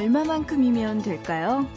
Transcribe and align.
얼마만큼이면 0.00 1.02
될까요? 1.02 1.68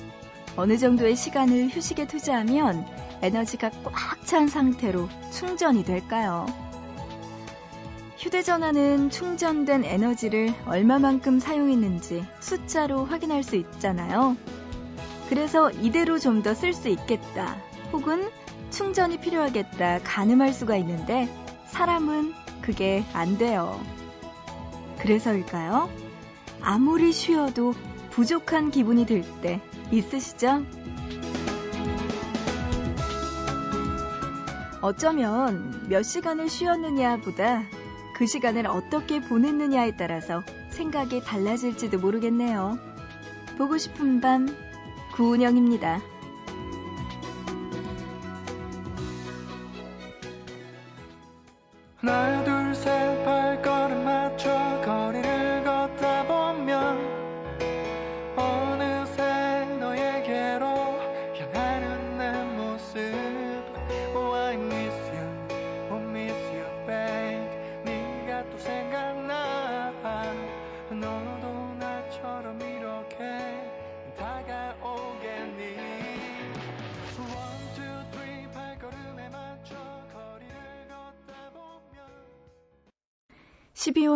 어느 0.56 0.78
정도의 0.78 1.14
시간을 1.16 1.68
휴식에 1.70 2.08
투자하면 2.08 2.86
에너지가 3.22 3.70
꽉 3.84 4.14
찬 4.26 4.48
상태로 4.48 5.10
충전이 5.32 5.84
될까요? 5.84 6.46
휴대전화는 8.18 9.10
충전된 9.10 9.84
에너지를 9.84 10.54
얼마만큼 10.66 11.40
사용했는지 11.42 12.26
숫자로 12.40 13.04
확인할 13.04 13.44
수 13.44 13.58
있잖아요. 13.58 14.38
그래서 15.28 15.70
이대로 15.72 16.18
좀 16.20 16.42
더 16.42 16.54
쓸 16.54 16.74
수 16.74 16.88
있겠다. 16.88 17.58
혹은 17.92 18.30
충전이 18.72 19.18
필요하겠다. 19.20 20.00
가늠할 20.04 20.54
수가 20.54 20.78
있는데 20.78 21.28
사람은 21.68 22.34
그게 22.62 23.04
안 23.12 23.38
돼요. 23.38 23.78
그래서일까요? 25.00 25.90
아무리 26.62 27.12
쉬어도 27.12 27.74
부족한 28.14 28.70
기분이 28.70 29.08
들 29.08 29.24
때 29.42 29.60
있으시죠? 29.92 30.64
어쩌면 34.82 35.88
몇 35.90 36.04
시간을 36.04 36.48
쉬었느냐 36.50 37.18
보다 37.18 37.64
그 38.16 38.28
시간을 38.28 38.68
어떻게 38.68 39.20
보냈느냐에 39.20 39.96
따라서 39.98 40.44
생각이 40.70 41.22
달라질지도 41.22 42.00
모르겠네요. 42.00 42.78
보고 43.58 43.78
싶은 43.78 44.22
밤, 44.22 44.48
구운영입니다. 45.16 46.02
하 51.98 52.43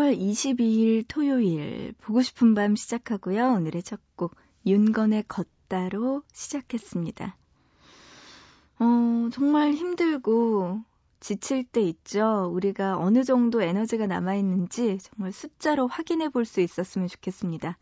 12월 0.08 0.18
22일 0.18 1.06
토요일 1.08 1.94
보고 2.00 2.22
싶은 2.22 2.54
밤 2.56 2.76
시작하고요. 2.76 3.54
오늘의 3.54 3.84
첫 3.84 4.00
곡 4.16 4.36
윤건의 4.66 5.26
걷다로 5.28 6.24
시작했습니다. 6.34 7.36
어, 8.80 9.30
정말 9.32 9.74
힘들고 9.74 10.82
지칠 11.20 11.64
때 11.66 11.82
있죠. 11.82 12.50
우리가 12.54 12.98
어느 12.98 13.24
정도 13.24 13.62
에너지가 13.62 14.08
남아있는지 14.08 15.00
정말 15.00 15.32
숫자로 15.34 15.88
확인해 15.88 16.30
볼 16.30 16.46
수 16.46 16.62
있었으면 16.62 17.08
좋겠습니다. 17.10 17.78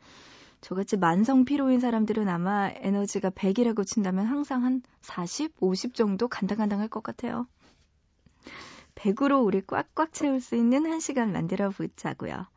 저같이 0.61 0.97
만성 0.97 1.45
피로인 1.45 1.79
사람들은 1.79 2.27
아마 2.27 2.69
에너지가 2.69 3.29
100이라고 3.29 3.85
친다면 3.85 4.25
항상 4.25 4.63
한 4.63 4.81
40, 5.01 5.53
50 5.59 5.94
정도 5.94 6.27
간당간당할 6.27 6.88
것 6.88 7.03
같아요. 7.03 7.45
100으로 8.95 9.44
우리 9.44 9.61
꽉꽉 9.66 10.13
채울 10.13 10.41
수 10.41 10.56
있는 10.56 10.85
한 10.85 11.00
시간 11.00 11.31
만들어 11.31 11.69
보자고요. 11.69 12.47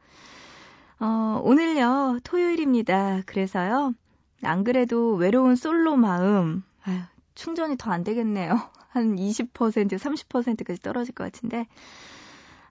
어, 1.01 1.41
오늘요, 1.45 2.19
토요일입니다. 2.25 3.23
그래서요, 3.27 3.95
안 4.43 4.65
그래도 4.65 5.15
외로운 5.15 5.55
솔로 5.57 5.97
마음, 5.97 6.65
아유, 6.83 6.99
충전이 7.35 7.77
더 7.77 7.91
안 7.93 8.03
되겠네요. 8.05 8.59
한 8.89 9.17
20%, 9.17 9.53
30%까지 9.99 10.81
떨어질 10.81 11.15
것 11.15 11.25
같은데, 11.25 11.67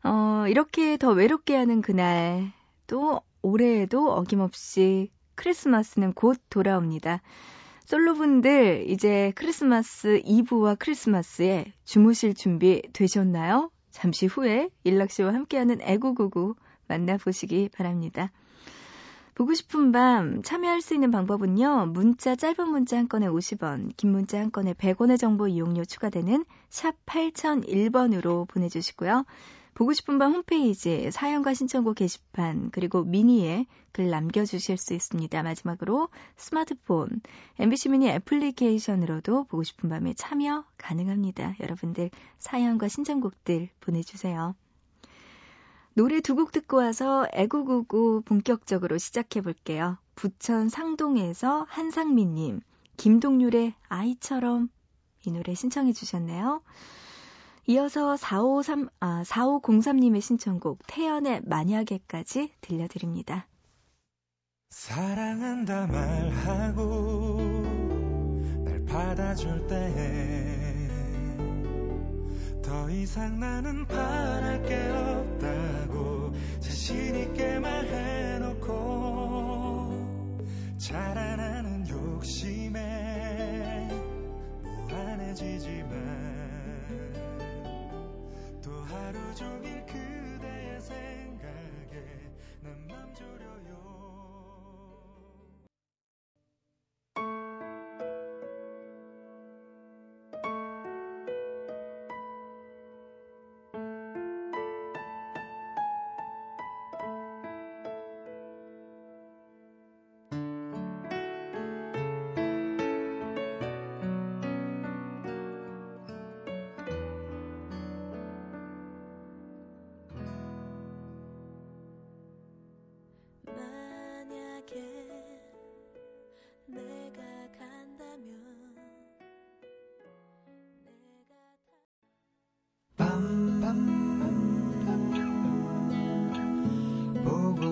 어, 0.04 0.46
이렇게 0.48 0.98
더 0.98 1.12
외롭게 1.12 1.56
하는 1.56 1.82
그날, 1.82 2.52
또 2.88 3.22
올해에도 3.42 4.12
어김없이 4.12 5.12
크리스마스는 5.36 6.14
곧 6.14 6.38
돌아옵니다. 6.50 7.22
솔로분들 7.88 8.84
이제 8.90 9.32
크리스마스 9.34 10.20
이브와 10.26 10.76
크리스마스에 10.76 11.72
주무실 11.86 12.34
준비 12.34 12.82
되셨나요? 12.92 13.72
잠시 13.92 14.26
후에 14.26 14.70
일락씨와 14.84 15.34
함께하는 15.34 15.80
애구구구 15.80 16.56
만나보시기 16.90 17.70
바랍니다. 17.70 18.34
보고 19.36 19.54
싶은 19.54 19.94
밤 19.94 20.44
참여할 20.44 20.82
수 20.82 20.96
있는 20.96 21.12
방법은요. 21.12 21.86
문자 21.94 22.36
짧은 22.36 22.68
문자 22.68 22.98
한 22.98 23.08
건에 23.08 23.26
50원, 23.26 23.96
긴 23.96 24.12
문자 24.12 24.38
한 24.38 24.52
건에 24.52 24.74
100원의 24.74 25.18
정보 25.18 25.48
이용료 25.48 25.86
추가되는 25.86 26.44
샵 26.70 26.94
8001번으로 27.06 28.50
보내주시고요. 28.50 29.24
보고 29.78 29.94
싶은 29.94 30.18
밤 30.18 30.34
홈페이지 30.34 31.12
사연과 31.12 31.54
신청곡 31.54 31.98
게시판 31.98 32.72
그리고 32.72 33.04
미니에 33.04 33.68
글 33.92 34.10
남겨주실 34.10 34.76
수 34.76 34.96
있습니다. 34.96 35.44
마지막으로 35.44 36.10
스마트폰 36.36 37.22
MBC 37.60 37.90
미니 37.90 38.10
애플리케이션으로도 38.10 39.44
보고 39.44 39.62
싶은 39.62 39.88
밤에 39.88 40.16
참여 40.16 40.66
가능합니다. 40.80 41.58
여러분들 41.60 42.10
사연과 42.40 42.88
신청곡들 42.88 43.70
보내주세요. 43.80 44.56
노래 45.94 46.22
두 46.22 46.34
곡 46.34 46.52
듣고 46.52 46.78
와서 46.78 47.28
애구구구 47.32 48.24
본격적으로 48.26 48.98
시작해 48.98 49.42
볼게요. 49.42 50.00
부천 50.16 50.70
상동에서 50.70 51.68
한상민님, 51.70 52.62
김동률의 52.98 53.76
아이처럼 53.90 54.70
이 55.24 55.32
노래 55.32 55.54
신청해 55.54 55.94
주셨네요. 55.94 56.64
이어서 57.68 58.18
453, 58.18 58.90
아, 59.00 59.24
4503님의 59.24 60.22
신청곡 60.22 60.80
태연의 60.88 61.42
만약에까지 61.44 62.54
들려드립니다. 62.62 63.48
사랑한다 64.70 65.88
말하고 65.88 67.38
날 68.66 68.86
받아줄 68.86 69.68
때 69.68 70.78
더 72.68 72.90
이상 72.90 73.40
나는 73.40 73.88
바랄 73.88 74.62
게 74.64 74.76
없다고 74.76 76.34
자신 76.60 77.16
있게 77.16 77.60
말해놓고 77.60 78.68
자라나는 80.78 81.88
욕심에 81.88 83.88
무한해지지만 84.64 86.47
종일 89.38 89.86
그대의 89.86 90.82
생각에 90.82 92.02
난맘 92.64 93.14
졸여요 93.14 93.87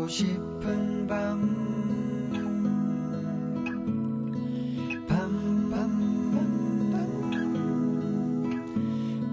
싶은 0.07 1.07
밤. 1.07 1.75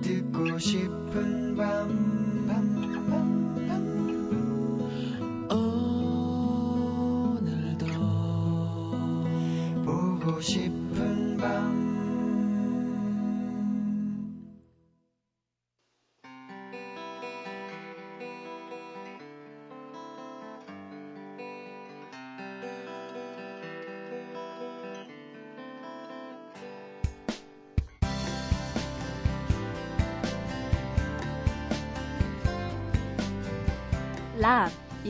듣고 0.03 0.59
싶은 0.59 1.55
밤, 1.57 1.89
밤, 1.89 2.22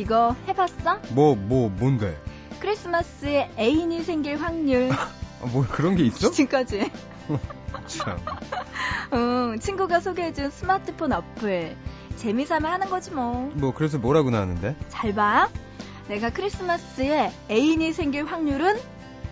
이거 0.02 0.34
해봤어? 0.48 0.98
뭐, 1.10 1.36
뭐, 1.36 1.68
뭔데? 1.68 2.20
크리스마스에 2.58 3.52
애인이 3.56 4.02
생길 4.02 4.36
확률. 4.36 4.90
아, 5.40 5.46
뭐 5.52 5.64
그런 5.70 5.94
게 5.94 6.02
있어? 6.02 6.32
지금까지. 6.32 6.90
참. 7.86 8.18
응, 9.12 9.60
친구가 9.60 10.00
소개해준 10.00 10.50
스마트폰 10.50 11.12
어플. 11.12 11.76
재미삼아 12.16 12.68
하는 12.72 12.90
거지 12.90 13.12
뭐. 13.12 13.52
뭐, 13.54 13.72
그래서 13.72 13.98
뭐라고 13.98 14.30
나왔는데? 14.30 14.74
잘 14.88 15.14
봐. 15.14 15.48
내가 16.08 16.30
크리스마스에 16.30 17.30
애인이 17.48 17.92
생길 17.92 18.24
확률은 18.24 18.80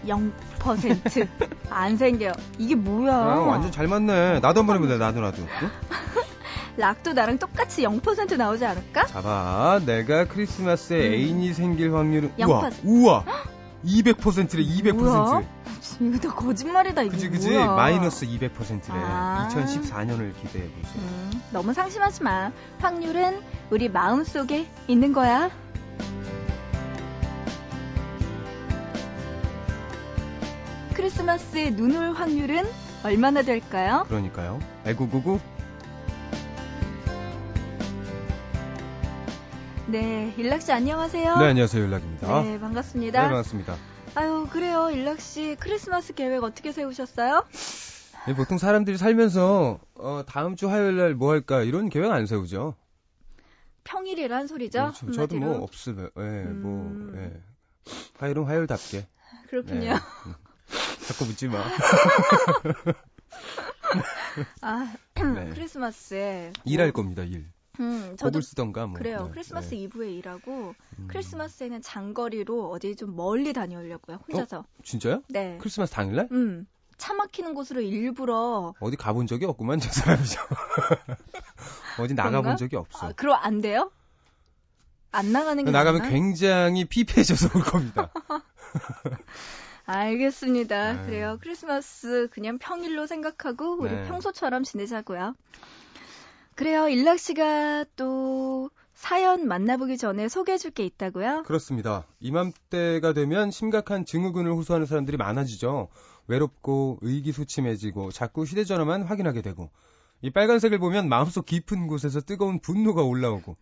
0%. 0.07 1.29
안 1.69 1.97
생겨. 1.97 2.31
이게 2.59 2.77
뭐야? 2.77 3.13
아, 3.13 3.41
완전 3.41 3.73
잘 3.73 3.89
맞네. 3.89 4.39
나도 4.39 4.61
한번 4.61 4.77
해보자, 4.77 4.99
나도, 4.99 5.21
나도. 5.21 5.43
응? 5.43 5.71
락도 6.77 7.13
나랑 7.13 7.39
똑같이 7.39 7.83
0% 7.83 8.37
나오지 8.37 8.65
않을까? 8.65 9.07
자봐, 9.07 9.83
내가 9.87 10.27
크리스마스에 10.27 11.09
음. 11.09 11.13
애인이 11.13 11.55
생길 11.55 11.95
확률은 11.95 12.33
0%. 12.39 12.47
우와, 12.49 12.71
우와, 12.85 13.25
200%래, 13.85 14.63
200%. 14.63 14.93
뭐야? 14.95 15.43
이거 16.01 16.19
다 16.19 16.35
거짓말이다 16.35 17.03
이게. 17.03 17.11
그지 17.11 17.29
그지 17.29 17.59
마이너스 17.59 18.27
200%래. 18.27 18.93
아~ 18.93 19.49
2014년을 19.51 20.35
기대해 20.41 20.65
보세요. 20.71 20.95
음, 21.03 21.31
너무 21.53 21.75
상심하지 21.75 22.23
마. 22.23 22.53
확률은 22.81 23.41
우리 23.71 23.89
마음 23.91 24.25
속에 24.25 24.67
있는 24.89 25.13
거야. 25.13 25.51
크리스마스에 30.95 31.71
눈 31.71 31.97
올 31.97 32.13
확률은 32.13 32.65
얼마나 33.05 33.43
될까요? 33.43 34.05
그러니까요. 34.09 34.59
999 34.85 35.41
네, 39.91 40.33
일락 40.37 40.63
씨 40.63 40.73
안녕하세요. 40.73 41.37
네, 41.39 41.47
안녕하세요. 41.49 41.83
연락입니다. 41.85 42.43
네, 42.43 42.61
반갑습니다. 42.61 43.23
네, 43.23 43.29
반갑습니다. 43.29 43.77
아유, 44.15 44.47
그래요. 44.51 44.91
일락 44.91 45.21
씨, 45.21 45.57
크리스마스 45.59 46.15
계획 46.15 46.43
어떻게 46.45 46.71
세우셨어요? 46.73 47.45
예, 48.29 48.35
보통 48.35 48.59
사람들이 48.59 48.99
살면서, 48.99 49.81
어, 49.95 50.23
다음 50.27 50.55
주 50.57 50.69
화요일 50.71 50.97
날 50.97 51.15
뭐 51.15 51.33
할까, 51.33 51.63
이런 51.63 51.89
계획 51.89 52.11
안 52.13 52.27
세우죠. 52.27 52.75
평일이란 53.85 54.47
소리죠? 54.47 54.93
그렇죠. 54.99 55.11
저도 55.13 55.37
뭐 55.37 55.47
한마디로. 55.49 55.65
없으면, 55.65 56.11
예, 56.17 56.21
음. 56.23 56.63
뭐, 56.63 57.21
예. 57.21 57.33
화요일은 58.19 58.45
화요일답게. 58.45 59.09
그렇군요. 59.49 59.81
네. 59.81 59.91
음. 60.27 60.35
자꾸 61.09 61.25
묻지 61.25 61.49
마. 61.49 61.65
아, 64.63 64.93
네. 65.15 65.51
크리스마스에. 65.55 66.53
일할 66.65 66.93
겁니다, 66.93 67.23
일. 67.23 67.47
음, 67.81 68.17
저도 68.19 68.41
쓰던가, 68.41 68.87
뭐. 68.87 68.99
그래요. 68.99 69.25
네, 69.25 69.31
크리스마스 69.33 69.71
네. 69.71 69.77
이브에 69.83 70.13
일하고 70.13 70.75
음. 70.99 71.09
크리스마스에는 71.09 71.81
장거리로 71.83 72.71
어디 72.71 72.95
좀 72.95 73.17
멀리 73.17 73.53
다녀오려고요. 73.53 74.19
혼자서. 74.29 74.65
진짜요? 74.85 75.23
네. 75.29 75.57
크리스마스 75.61 75.93
당일날? 75.93 76.29
음. 76.33 76.67
차 76.99 77.15
막히는 77.15 77.55
곳으로 77.55 77.81
일부러 77.81 78.75
어디 78.79 78.97
가본 78.97 79.27
적이 79.27 79.47
없구만, 79.47 79.81
저 79.81 79.91
사람이죠. 79.91 80.41
어디 81.99 82.13
나가본 82.15 82.43
그런가? 82.43 82.57
적이 82.57 82.77
없어. 82.77 83.07
아, 83.07 83.13
그럼 83.17 83.39
안 83.41 83.63
돼요? 83.63 83.91
안 85.13 85.33
나가는 85.33 85.65
게 85.65 85.71
나가면 85.71 86.03
낫나? 86.03 86.11
굉장히 86.13 86.85
피폐해져서 86.85 87.49
올 87.55 87.65
겁니다. 87.65 88.13
알겠습니다. 89.87 90.77
아유. 90.77 91.07
그래요. 91.07 91.39
크리스마스 91.41 92.29
그냥 92.31 92.59
평일로 92.59 93.07
생각하고 93.07 93.77
우리 93.81 93.91
네. 93.91 94.05
평소처럼 94.07 94.63
지내자고요. 94.63 95.35
그래요. 96.61 96.89
일락 96.91 97.19
씨가 97.19 97.87
또 97.97 98.69
사연 98.93 99.49
만나보기 99.49 99.97
전에 99.97 100.29
소개해 100.29 100.59
줄 100.59 100.73
게 100.73 100.85
있다고요? 100.85 101.45
그렇습니다. 101.45 102.07
이맘때가 102.21 103.15
되면 103.15 103.51
심각한 103.51 104.05
증후군을 104.05 104.53
호소하는 104.53 104.87
사람들이 104.87 105.17
많아지죠. 105.17 105.89
외롭고 106.27 106.99
의기소침해지고 107.01 108.13
자꾸 108.13 108.45
휴대전화만 108.45 109.05
확인하게 109.05 109.41
되고 109.41 109.71
이 110.21 110.29
빨간색을 110.31 110.79
보면 110.79 111.09
마음속 111.09 111.47
깊은 111.47 111.87
곳에서 111.87 112.21
뜨거운 112.21 112.61
분노가 112.61 113.05
올라오고 113.05 113.57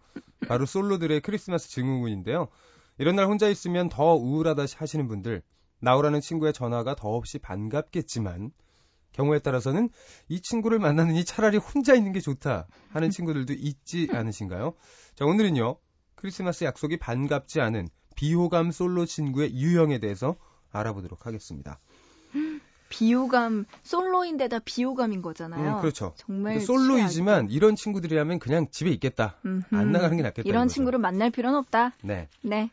바로 0.49 0.67
솔로들의 0.67 1.21
크리스마스 1.21 1.71
증후군인데요. 1.71 2.49
이런 2.99 3.15
날 3.15 3.27
혼자 3.27 3.49
있으면 3.49 3.89
더 3.89 4.17
우울하다 4.17 4.65
하시는 4.77 5.07
분들 5.07 5.43
나오라는 5.79 6.21
친구의 6.21 6.53
전화가 6.53 6.97
더없이 6.97 7.39
반갑겠지만 7.39 8.51
경우에 9.13 9.39
따라서는 9.39 9.91
이 10.29 10.41
친구를 10.41 10.79
만나느니 10.79 11.25
차라리 11.25 11.57
혼자 11.57 11.95
있는 11.95 12.13
게 12.13 12.21
좋다 12.21 12.67
하는 12.91 13.11
친구들도 13.11 13.55
있지 13.55 14.09
않으신가요? 14.13 14.75
자, 15.15 15.25
오늘은요. 15.25 15.77
크리스마스 16.15 16.65
약속이 16.65 16.99
반갑지 16.99 17.61
않은 17.61 17.89
비호감 18.17 18.73
솔로 18.73 19.07
친구의 19.07 19.55
유형에 19.55 19.99
대해서 19.99 20.37
알아보도록 20.73 21.27
하겠습니다. 21.27 21.79
비호감 22.89 23.67
솔로인데다 23.83 24.61
비호감인 24.61 25.23
거잖아요. 25.23 25.77
음, 25.77 25.81
그렇죠. 25.81 26.15
정말 26.17 26.55
근데 26.55 26.65
솔로이지만 26.65 27.51
이런 27.51 27.77
친구들이라면 27.77 28.39
그냥 28.39 28.67
집에 28.71 28.91
있겠다. 28.91 29.37
음흠. 29.45 29.75
안 29.75 29.93
나가는 29.93 30.17
게 30.17 30.23
낫겠다. 30.23 30.49
이런. 30.49 30.69
친구를 30.69 30.99
만날 30.99 31.31
필요는 31.31 31.59
없다. 31.59 31.93
네. 32.03 32.29
네. 32.43 32.71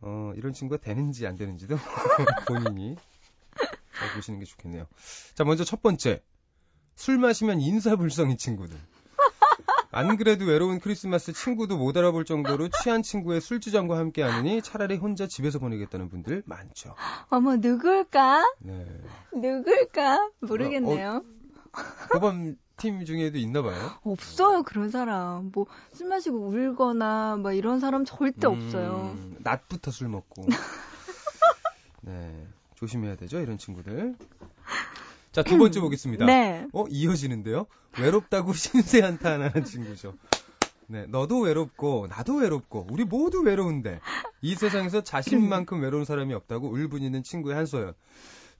어, 0.00 0.32
이런 0.36 0.52
친구가 0.52 0.80
되는지 0.80 1.26
안 1.26 1.36
되는지도 1.36 1.76
본인이 2.48 2.96
잘 3.98 4.12
보시는 4.14 4.38
게 4.40 4.44
좋겠네요. 4.44 4.86
자, 5.34 5.44
먼저 5.44 5.64
첫 5.64 5.82
번째. 5.82 6.22
술 6.94 7.18
마시면 7.18 7.60
인사불성인 7.60 8.36
친구들. 8.38 8.76
안 9.90 10.16
그래도 10.18 10.44
외로운 10.44 10.80
크리스마스 10.80 11.32
친구도 11.32 11.78
못 11.78 11.96
알아볼 11.96 12.24
정도로 12.24 12.68
취한 12.68 13.02
친구의 13.02 13.40
술주정과 13.40 13.96
함께 13.96 14.22
하느니 14.22 14.60
차라리 14.60 14.96
혼자 14.96 15.26
집에서 15.26 15.58
보내겠다는 15.58 16.10
분들 16.10 16.42
많죠. 16.44 16.94
어머 17.30 17.56
누굴까? 17.56 18.44
네. 18.60 18.86
누굴까? 19.32 20.30
모르겠네요. 20.40 21.22
호범 22.12 22.56
팀 22.76 23.04
중에도 23.06 23.38
있나 23.38 23.62
봐요. 23.62 23.92
없어요 24.04 24.62
그런 24.62 24.90
사람. 24.90 25.50
뭐 25.54 25.66
술 25.94 26.08
마시고 26.08 26.48
울거나 26.48 27.36
뭐 27.36 27.52
이런 27.52 27.80
사람 27.80 28.04
절대 28.04 28.46
없어요. 28.46 29.14
음, 29.16 29.36
낮부터 29.40 29.90
술 29.90 30.08
먹고. 30.08 30.46
네. 32.02 32.46
조심해야 32.78 33.16
되죠, 33.16 33.40
이런 33.40 33.58
친구들. 33.58 34.14
자, 35.32 35.42
두 35.42 35.58
번째 35.58 35.80
보겠습니다. 35.80 36.26
네. 36.26 36.64
어, 36.72 36.84
이어지는데요? 36.88 37.66
외롭다고 37.98 38.52
신세 38.54 39.00
한탄하는 39.00 39.64
친구죠. 39.64 40.14
네, 40.86 41.06
너도 41.06 41.40
외롭고, 41.40 42.06
나도 42.08 42.36
외롭고, 42.36 42.86
우리 42.90 43.04
모두 43.04 43.40
외로운데, 43.40 44.00
이 44.42 44.54
세상에서 44.54 45.02
자신만큼 45.02 45.82
외로운 45.82 46.04
사람이 46.04 46.32
없다고 46.34 46.70
울분이는 46.70 47.24
친구의 47.24 47.56
한소연. 47.56 47.94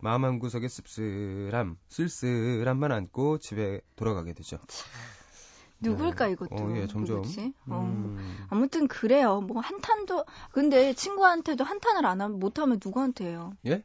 마음 0.01 0.25
한 0.25 0.41
구석에 0.41 0.67
씁쓸함, 0.67 1.77
쓸쓸함만 1.89 2.91
안고 2.91 3.39
집에 3.39 3.81
돌아가게 3.95 4.33
되죠. 4.33 4.59
누굴까 5.81 6.27
네. 6.27 6.33
이것도. 6.33 6.55
어, 6.57 6.77
예, 6.77 6.87
점점. 6.89 7.23
어. 7.69 7.81
음, 7.81 8.47
아무튼 8.51 8.89
그래요. 8.89 9.41
뭐 9.41 9.61
한탄도 9.61 10.25
근데 10.51 10.93
친구한테도 10.93 11.63
한탄을 11.63 12.05
안 12.05 12.21
하면 12.21 12.41
못하면 12.41 12.81
누구한테 12.85 13.27
해요? 13.27 13.53
예? 13.67 13.85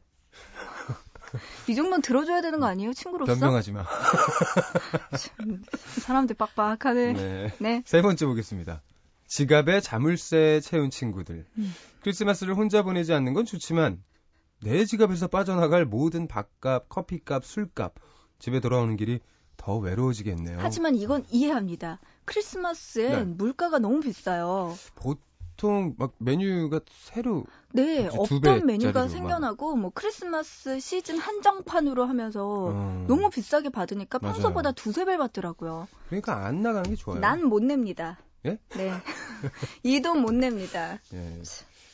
이 1.68 1.74
정도는 1.74 2.02
들어줘야 2.02 2.40
되는 2.40 2.60
거 2.60 2.66
아니에요? 2.66 2.92
친구로서? 2.92 3.32
변명하지 3.32 3.72
마. 3.72 3.84
사람들 6.00 6.36
빡빡하네. 6.36 7.12
네. 7.12 7.54
네. 7.58 7.82
세 7.84 8.02
번째 8.02 8.26
보겠습니다. 8.26 8.82
지갑에 9.26 9.80
자물쇠 9.80 10.60
채운 10.60 10.90
친구들. 10.90 11.44
음. 11.58 11.74
크리스마스를 12.02 12.54
혼자 12.54 12.82
보내지 12.82 13.12
않는 13.12 13.34
건 13.34 13.44
좋지만 13.44 14.02
내 14.62 14.84
지갑에서 14.84 15.28
빠져나갈 15.28 15.84
모든 15.84 16.28
밥값, 16.28 16.88
커피값, 16.88 17.44
술값, 17.44 17.94
집에 18.38 18.60
돌아오는 18.60 18.96
길이 18.96 19.20
더 19.56 19.76
외로워지겠네요. 19.78 20.58
하지만 20.60 20.94
이건 20.94 21.24
이해합니다. 21.30 22.00
크리스마스엔 22.24 23.10
네. 23.10 23.24
물가가 23.24 23.78
너무 23.78 24.00
비싸요. 24.00 24.76
보통 24.94 25.22
막 25.96 26.12
메뉴가 26.18 26.80
새로 26.88 27.44
네, 27.72 28.08
없던 28.12 28.66
메뉴가. 28.66 29.08
생겨나고 29.08 29.76
뭐 29.76 29.90
크리스마스 29.94 30.80
시즌 30.80 31.18
한정판으로 31.18 32.04
하면서 32.06 32.44
어, 32.70 33.04
너무 33.08 33.30
비싸게 33.30 33.68
받으니까 33.70 34.18
맞아요. 34.20 34.34
평소보다 34.34 34.72
두세 34.72 35.04
배 35.04 35.16
받더라고요. 35.16 35.86
그러니까 36.08 36.44
안 36.46 36.62
나가는 36.62 36.88
게 36.88 36.96
좋아요. 36.96 37.20
난 37.20 37.44
못 37.44 37.62
냅니다. 37.62 38.18
예? 38.46 38.58
네. 38.76 38.92
이 39.84 40.00
돈 40.02 40.20
못 40.22 40.32
냅니다. 40.34 40.98
예. 41.12 41.42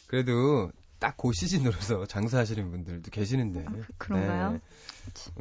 그래도 0.07 0.71
딱그 0.99 1.33
시즌으로서 1.33 2.05
장사하시는 2.09 2.71
분들도 2.71 3.11
계시는데. 3.11 3.65
아, 3.67 3.73
그런가요? 3.99 4.53
네. 4.53 4.61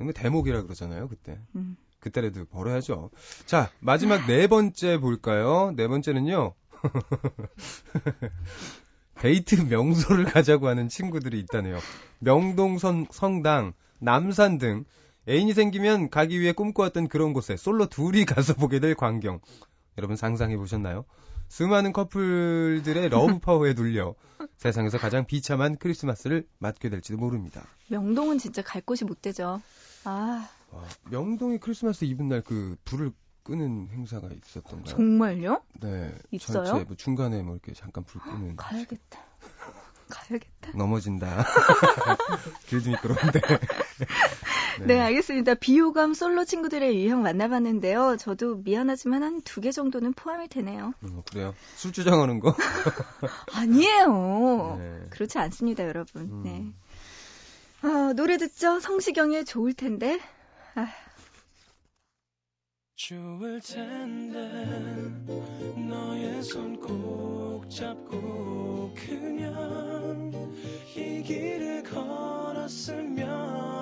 뭐 0.04 0.12
대목이라 0.14 0.64
그러잖아요, 0.64 1.08
그때. 1.10 1.40
음. 1.56 1.76
그때라도 2.00 2.46
벌어야죠. 2.46 3.10
자, 3.46 3.70
마지막 3.80 4.26
네 4.26 4.48
번째 4.48 5.00
볼까요? 5.00 5.74
네 5.76 5.88
번째는요. 5.88 6.54
데이트 9.20 9.56
명소를 9.56 10.26
가자고 10.26 10.68
하는 10.68 10.88
친구들이 10.88 11.40
있다네요. 11.42 11.80
명동 12.20 13.08
성당, 13.12 13.74
남산 14.00 14.58
등 14.58 14.86
애인이 15.28 15.54
생기면 15.54 16.10
가기 16.10 16.40
위해 16.40 16.54
꿈꿔왔던 16.54 17.10
그런 17.10 17.34
곳에 17.34 17.58
솔로 17.58 17.88
둘이 17.88 18.26
가서 18.26 18.54
보게 18.54 18.80
될 18.80 18.96
광경. 18.96 19.42
여러분 19.98 20.16
상상해 20.16 20.56
보셨나요? 20.58 21.06
수많은 21.50 21.94
커플들의 21.94 23.10
love 23.10 23.40
power에 23.40 23.74
눌려 23.74 24.16
세상에서 24.58 24.98
가장 24.98 25.26
비참한 25.26 25.78
크리스마스를 25.78 26.46
맞게 26.60 26.90
될지도 26.90 27.18
모릅니다. 27.18 27.64
명동은 27.90 28.38
진짜 28.38 28.62
갈 28.62 28.82
곳이 28.82 29.04
못 29.04 29.22
되죠. 29.22 29.62
아. 30.06 30.48
와, 30.72 30.84
명동이 31.10 31.58
크리스마스 31.58 32.06
이브 32.06 32.22
날 32.24 32.42
그 32.44 32.78
불을 32.86 33.12
끄는 33.50 33.90
행사가 33.92 34.30
있었던가요? 34.46 34.86
정말요? 34.96 35.62
네. 35.82 36.14
있어요? 36.32 36.66
전체 36.66 36.84
뭐 36.86 36.96
중간에 36.96 37.42
뭐 37.42 37.56
이렇게 37.56 37.74
잠깐 37.74 38.04
불 38.04 38.22
끄는. 38.22 38.56
가야겠다. 38.58 39.20
가야겠다. 40.10 40.72
넘어진다. 40.76 41.46
길도 42.68 42.92
미끄러운데. 42.92 43.42
네. 44.86 45.00
알겠습니다. 45.00 45.56
비호감 45.56 46.14
솔로 46.14 46.46
친구들의 46.46 47.04
유형 47.04 47.22
만나봤는데요. 47.24 48.16
저도 48.18 48.58
미안하지만 48.58 49.24
한 49.24 49.42
두 49.44 49.62
개 49.62 49.72
정도는 49.72 50.14
포함이 50.14 50.48
되네요. 50.48 50.94
음, 51.04 51.22
그래요? 51.30 51.54
술 51.76 51.92
주장하는 51.92 52.40
거? 52.40 52.56
아니에요. 53.54 54.78
네. 54.80 55.08
그렇지 55.10 55.38
않습니다, 55.40 55.84
여러분. 55.86 56.22
음. 56.24 56.44
네. 56.44 56.72
아, 57.82 58.14
노래 58.16 58.38
듣죠? 58.38 58.80
성시경의 58.80 59.46
좋을 59.46 59.74
텐데. 59.74 60.20
아, 60.76 60.88
좋을 63.00 63.62
텐데 63.62 64.38
너의 65.78 66.44
손 66.44 66.78
꼭 66.82 67.70
잡고 67.70 68.94
그냥 68.94 70.32
이 70.98 71.24
길을 71.24 71.84
걸었으면 71.84 73.79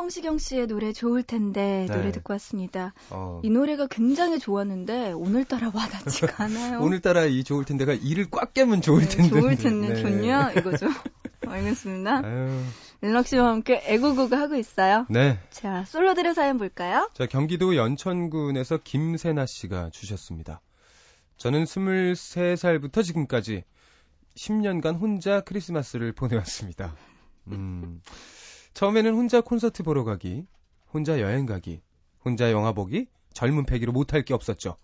성시경 0.00 0.38
씨의 0.38 0.66
노래 0.66 0.94
좋을 0.94 1.22
텐데 1.22 1.84
네. 1.86 1.94
노래 1.94 2.10
듣고 2.10 2.32
왔습니다. 2.32 2.94
어, 3.10 3.42
이 3.44 3.50
노래가 3.50 3.86
굉장히 3.86 4.38
좋았는데 4.38 5.12
오늘따라 5.12 5.70
와닿지가 5.74 6.42
않아요. 6.44 6.80
오늘따라 6.80 7.26
이 7.26 7.44
좋을 7.44 7.66
텐데가 7.66 7.92
이를 7.92 8.30
꽉 8.30 8.54
깨면 8.54 8.80
좋을 8.80 9.02
네, 9.02 9.08
텐데. 9.08 9.28
좋을 9.28 9.56
텐데 9.56 9.88
네. 9.88 10.00
좋냐 10.00 10.52
이거죠. 10.52 10.86
알겠습니다. 11.46 12.22
윤락 13.02 13.26
씨와 13.26 13.48
함께 13.50 13.82
애고고고 13.84 14.34
하고 14.36 14.54
있어요. 14.54 15.04
네. 15.10 15.38
자, 15.50 15.84
솔로들의 15.84 16.34
사연 16.34 16.56
볼까요? 16.56 17.10
자, 17.12 17.26
경기도 17.26 17.76
연천군에서 17.76 18.78
김세나 18.82 19.44
씨가 19.44 19.90
주셨습니다. 19.90 20.62
저는 21.36 21.64
23살부터 21.64 23.04
지금까지 23.04 23.64
10년간 24.34 24.98
혼자 24.98 25.42
크리스마스를 25.42 26.12
보내왔습니다. 26.12 26.94
음, 27.48 28.00
처음에는 28.74 29.14
혼자 29.14 29.40
콘서트 29.40 29.82
보러 29.82 30.04
가기, 30.04 30.46
혼자 30.92 31.20
여행 31.20 31.46
가기, 31.46 31.80
혼자 32.24 32.50
영화 32.52 32.72
보기, 32.72 33.06
젊은 33.32 33.64
패기로 33.64 33.92
못할 33.92 34.24
게 34.24 34.34
없었죠. 34.34 34.76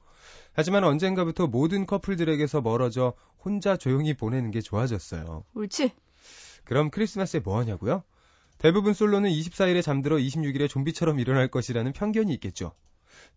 하지만 0.52 0.85
언젠가부터 0.85 1.47
모든 1.47 1.87
커플들에게서 1.87 2.61
멀어져 2.61 3.14
혼자 3.45 3.76
조용히 3.76 4.14
보내는 4.14 4.50
게 4.50 4.61
좋아졌어요. 4.61 5.45
옳지. 5.55 5.93
그럼 6.64 6.90
크리스마스에 6.90 7.40
뭐 7.40 7.59
하냐고요? 7.59 8.02
대부분 8.59 8.95
솔로는 8.95 9.31
24일에 9.31 9.83
잠들어 9.83 10.16
26일에 10.16 10.69
좀비처럼 10.69 11.21
일어날 11.21 11.49
것이라는 11.49 11.93
편견이 11.93 12.33
있겠죠. 12.35 12.73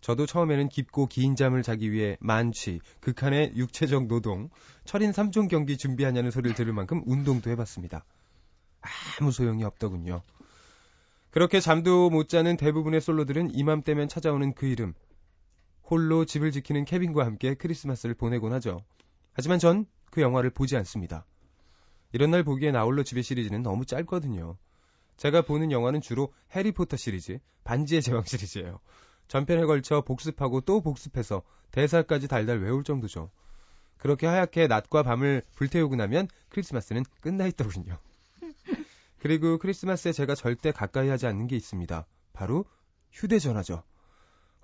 저도 0.02 0.26
처음에는 0.26 0.70
깊고 0.70 1.08
긴 1.08 1.36
잠을 1.36 1.62
자기 1.62 1.92
위해 1.92 2.18
만취, 2.20 2.80
극한의 3.02 3.54
육체적 3.56 4.08
노동, 4.08 4.50
철인 4.86 5.12
3종 5.12 5.50
경기 5.50 5.78
준비하냐는 5.78 6.32
소리를 6.32 6.56
들을 6.56 6.72
만큼 6.74 7.04
운동도 7.06 7.50
해봤습니다. 7.52 8.06
아무 9.20 9.32
소용이 9.32 9.64
없더군요. 9.64 10.22
그렇게 11.32 11.60
잠도 11.60 12.10
못 12.10 12.28
자는 12.30 12.58
대부분의 12.58 13.02
솔로들은 13.02 13.54
이맘때면 13.54 14.08
찾아오는 14.08 14.54
그 14.54 14.66
이름. 14.66 14.94
홀로 15.84 16.26
집을 16.26 16.52
지키는 16.52 16.86
케빈과 16.86 17.26
함께 17.26 17.54
크리스마스를 17.54 18.16
보내곤 18.16 18.54
하죠. 18.54 18.84
하지만 19.34 19.60
전 19.60 19.86
그 20.10 20.22
영화를 20.22 20.50
보지 20.50 20.76
않습니다. 20.78 21.26
이런 22.12 22.32
날 22.32 22.44
보기에 22.44 22.72
나홀로 22.72 23.04
집의 23.04 23.24
시리즈는 23.24 23.62
너무 23.62 23.86
짧거든요. 23.86 24.58
제가 25.18 25.42
보는 25.42 25.72
영화는 25.72 26.02
주로 26.02 26.34
해리포터 26.56 26.98
시리즈, 26.98 27.40
반지의 27.64 28.02
제왕 28.02 28.24
시리즈예요. 28.26 28.80
전편에 29.28 29.66
걸쳐 29.66 30.02
복습하고 30.02 30.62
또 30.62 30.82
복습해서 30.82 31.44
대사까지 31.72 32.28
달달 32.28 32.60
외울 32.60 32.84
정도죠. 32.84 33.30
그렇게 33.98 34.26
하얗게 34.26 34.68
낮과 34.68 35.04
밤을 35.04 35.44
불태우고 35.56 35.96
나면 35.96 36.28
크리스마스는 36.50 37.04
끝나 37.22 37.46
있더군요. 37.48 38.00
그리고 39.20 39.58
크리스마스에 39.58 40.12
제가 40.12 40.36
절대 40.36 40.72
가까이 40.72 41.10
하지 41.10 41.28
않는 41.28 41.48
게 41.48 41.56
있습니다. 41.56 42.06
바로 42.34 42.66
휴대전화죠. 43.12 43.84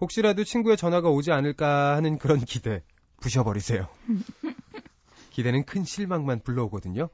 혹시라도 0.02 0.44
친구의 0.44 0.78
전화가 0.78 1.10
오지 1.10 1.32
않을까 1.32 1.96
하는 1.96 2.18
그런 2.18 2.40
기대, 2.40 2.84
부셔버리세요. 3.22 3.88
기대는 5.32 5.66
큰 5.66 5.84
실망만 5.84 6.42
불러오거든요. 6.44 7.10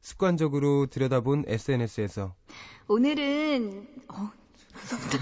습관적으로 0.00 0.86
들여다본 0.86 1.44
SNS에서 1.46 2.34
오늘은 2.88 3.86
어, 4.08 4.30
무섭다. 4.74 5.18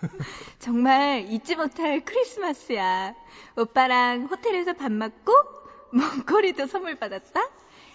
정말 0.58 1.26
잊지 1.30 1.56
못할 1.56 2.04
크리스마스야. 2.04 3.14
오빠랑 3.56 4.26
호텔에서 4.26 4.74
밥 4.74 4.92
먹고 4.92 5.32
목걸이도 5.92 6.66
선물 6.66 6.96
받았다. 6.96 7.40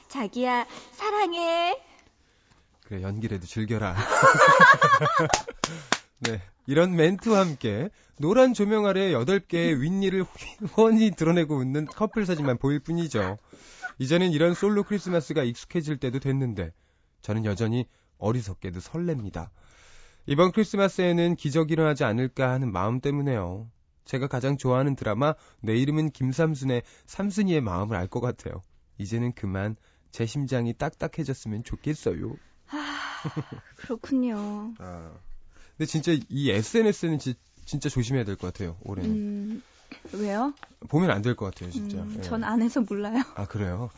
자기야 0.08 0.66
사랑해. 0.94 1.91
그래 2.92 3.04
연기라도 3.04 3.48
즐겨라. 3.48 3.96
네. 6.20 6.42
이런 6.68 6.94
멘트와 6.94 7.40
함께 7.40 7.90
노란 8.20 8.54
조명 8.54 8.86
아래 8.86 9.14
8개의 9.14 9.80
윗니를 9.80 10.26
훤히 10.76 11.12
드러내고 11.12 11.56
웃는 11.56 11.86
커플 11.86 12.26
사진만 12.26 12.58
보일 12.58 12.82
뿐이죠. 12.82 13.38
이제는 13.98 14.34
이런 14.34 14.54
솔로 14.54 14.84
크리스마스가 14.84 15.44
익숙해질 15.44 16.00
때도 16.00 16.20
됐는데 16.20 16.74
저는 17.22 17.46
여전히 17.46 17.88
어리석게도 18.18 18.82
설렙니다. 18.82 19.52
이번 20.26 20.52
크리스마스에는 20.52 21.38
기적이 21.38 21.72
일어나지 21.72 22.04
않을까 22.04 22.52
하는 22.52 22.74
마음 22.74 23.00
때문에요. 23.00 23.72
제가 24.04 24.28
가장 24.28 24.58
좋아하는 24.58 24.98
드라마 24.98 25.36
내 25.62 25.78
이름은 25.78 26.10
김삼순의 26.10 26.82
삼순이의 27.06 27.62
마음을 27.62 27.96
알 27.96 28.10
것 28.10 28.20
같아요. 28.20 28.62
이제는 28.98 29.32
그만 29.32 29.78
제 30.12 30.26
심장이 30.26 30.74
딱딱해졌으면 30.74 31.64
좋겠어요. 31.64 32.36
그렇군요. 33.78 34.74
아. 34.80 35.12
근데 35.78 35.86
진짜 35.88 36.12
이 36.30 36.52
SNS는 36.52 37.20
지, 37.20 37.36
진짜 37.66 37.90
조심해야 37.90 38.24
될 38.24 38.36
것 38.38 38.52
같아요. 38.54 38.78
올해는 38.84 39.12
음, 39.12 39.62
왜요? 40.14 40.54
보면 40.90 41.12
안 41.12 41.22
될 41.22 41.36
것 41.36 41.46
같아요, 41.46 41.72
진짜. 41.72 41.98
음, 42.00 42.16
예. 42.18 42.22
전안 42.22 42.62
해서 42.62 42.82
몰라요. 42.82 43.24
아 43.36 43.46
그래요? 43.48 43.90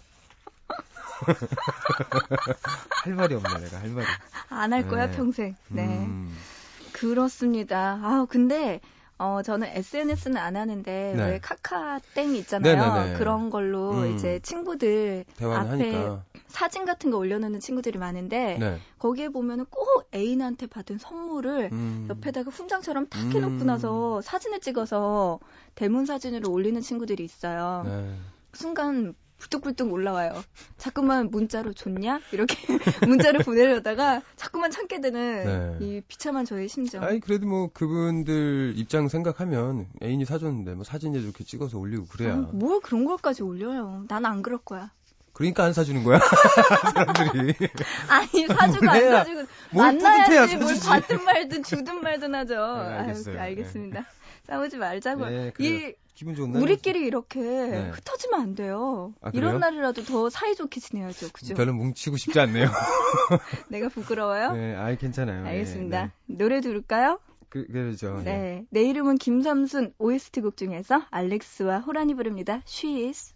할 3.03 3.13
말이 3.13 3.35
없네, 3.35 3.59
내가 3.61 3.79
할 3.79 3.89
말이. 3.89 4.07
안 4.49 4.73
할 4.73 4.87
거야 4.87 5.07
네. 5.07 5.15
평생. 5.15 5.55
네. 5.69 5.83
음, 6.05 6.35
그렇습니다. 6.91 7.99
아, 8.01 8.25
근데 8.29 8.79
어 9.23 9.41
저는 9.41 9.69
SNS는 9.71 10.35
안 10.35 10.57
하는데 10.57 11.13
네. 11.15 11.25
왜 11.25 11.39
카카땡 11.39 12.35
있잖아요. 12.35 12.75
네네네. 12.75 13.17
그런 13.17 13.49
걸로 13.49 13.91
음. 13.91 14.13
이제 14.13 14.41
친구들 14.43 15.23
앞에 15.39 15.45
하니까. 15.69 16.23
사진 16.47 16.83
같은 16.83 17.09
거 17.09 17.17
올려놓는 17.17 17.61
친구들이 17.61 17.97
많은데 17.97 18.57
네. 18.59 18.77
거기에 18.99 19.29
보면은 19.29 19.65
꼭 19.69 20.09
애인한테 20.13 20.67
받은 20.67 20.97
선물을 20.97 21.69
음, 21.71 22.07
옆에다가 22.09 22.51
훈장처럼 22.51 23.07
탁 23.07 23.23
음. 23.23 23.31
해놓고 23.31 23.63
나서 23.63 24.21
사진을 24.21 24.59
찍어서 24.59 25.39
대문 25.73 26.05
사진으로 26.05 26.51
올리는 26.51 26.79
친구들이 26.81 27.23
있어요. 27.23 27.83
네. 27.85 28.15
순간 28.51 29.15
불뚝불뚝 29.43 29.91
올라와요. 29.91 30.41
자꾸만 30.77 31.29
문자로 31.29 31.73
좋냐? 31.73 32.21
이렇게 32.31 32.55
문자를 33.07 33.41
보내려다가 33.43 34.21
자꾸만 34.37 34.71
참게 34.71 35.01
되는 35.01 35.77
네. 35.79 35.85
이 35.85 36.01
비참한 36.07 36.45
저의 36.45 36.69
심정. 36.69 37.03
아니 37.03 37.19
그래도 37.19 37.45
뭐 37.45 37.69
그분들 37.73 38.73
입장 38.77 39.07
생각하면 39.09 39.87
애인이 40.01 40.23
사줬는데 40.25 40.75
뭐 40.75 40.83
사진에 40.83 41.19
이렇게 41.19 41.43
찍어서 41.43 41.77
올리고 41.77 42.05
그래야. 42.07 42.33
아, 42.35 42.49
뭘 42.53 42.79
그런 42.81 43.05
걸까지 43.05 43.43
올려요. 43.43 44.05
난 44.07 44.23
안 44.23 44.41
그럴 44.41 44.57
거야. 44.59 44.89
그러니까 45.33 45.65
안 45.65 45.73
사주는 45.73 46.01
거야 46.05 46.19
사람들이. 46.93 47.53
아니 48.07 48.47
사주고 48.47 48.89
안 48.89 49.01
사주고 49.11 49.41
만나야지 49.73 50.55
뭘. 50.57 50.75
받든 50.79 51.23
말든 51.25 51.63
주든 51.63 52.01
말든 52.01 52.33
하죠. 52.35 52.53
네, 52.55 52.93
알겠어요. 52.99 53.35
아유, 53.35 53.41
알겠습니다. 53.49 54.05
싸우지 54.47 54.77
말자고. 54.77 55.25
네, 55.25 55.51
그래요. 55.51 55.89
이 55.89 55.95
기분 56.15 56.35
좋은 56.35 56.51
날. 56.51 56.61
우리끼리 56.61 56.99
이렇게 57.05 57.39
네. 57.39 57.89
흩어지면 57.89 58.41
안 58.41 58.55
돼요. 58.55 59.13
아? 59.21 59.31
이런 59.33 59.59
날이라도 59.59 60.03
더 60.03 60.29
사이좋게 60.29 60.79
지내야죠. 60.79 61.29
그죠? 61.31 61.55
별로 61.55 61.73
뭉치고 61.73 62.17
싶지 62.17 62.39
않네요. 62.39 62.67
내가 63.69 63.89
부끄러워요? 63.89 64.53
네, 64.53 64.75
아이 64.75 64.97
괜찮아요. 64.97 65.45
알겠습니다. 65.45 66.05
네, 66.05 66.11
노래 66.25 66.61
들을까요? 66.61 67.19
네. 67.27 67.33
그, 67.49 67.65
그러죠. 67.67 68.17
네. 68.17 68.23
네. 68.23 68.65
내 68.69 68.81
이름은 68.83 69.17
김삼순 69.17 69.93
OST 69.97 70.41
곡 70.41 70.57
중에서 70.57 71.05
알렉스와 71.09 71.79
호란이 71.79 72.15
부릅니다. 72.15 72.61
She 72.67 73.07
is. 73.07 73.33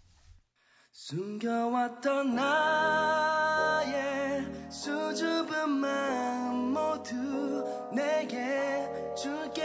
숨겨왔던 0.92 2.34
나의 2.34 3.88
수줍은 4.70 5.70
마음 5.70 6.72
모두 6.72 7.14
내게 7.94 8.36
줄게 9.16 9.57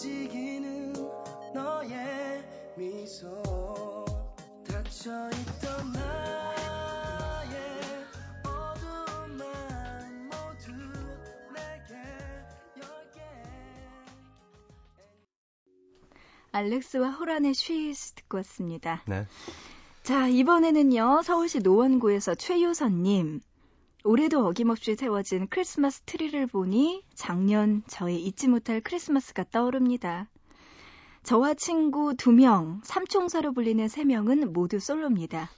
움직이는 0.00 0.94
너의 1.52 2.42
미소 2.74 3.28
닫혀있던 4.66 5.92
나의 5.92 7.54
어두운 8.42 9.36
마음 9.36 10.30
모두 10.30 10.72
내게 11.52 11.94
열게 12.80 13.20
알렉스와 16.52 17.10
호란의 17.10 17.50
is 17.50 18.12
듣고 18.12 18.38
왔습니다. 18.38 19.02
네. 19.06 19.26
자, 20.02 20.28
이번에는요, 20.28 21.20
서울시 21.22 21.58
노원구에서 21.58 22.36
최유선님. 22.36 23.42
올해도 24.02 24.46
어김없이 24.46 24.96
세워진 24.96 25.46
크리스마스 25.48 26.00
트리를 26.06 26.46
보니 26.46 27.04
작년 27.14 27.82
저의 27.86 28.24
잊지 28.24 28.48
못할 28.48 28.80
크리스마스가 28.80 29.44
떠오릅니다. 29.50 30.28
저와 31.22 31.52
친구 31.54 32.14
두 32.16 32.32
명, 32.32 32.80
삼총사로 32.82 33.52
불리는 33.52 33.86
세 33.88 34.04
명은 34.04 34.54
모두 34.54 34.80
솔로입니다. 34.80 35.50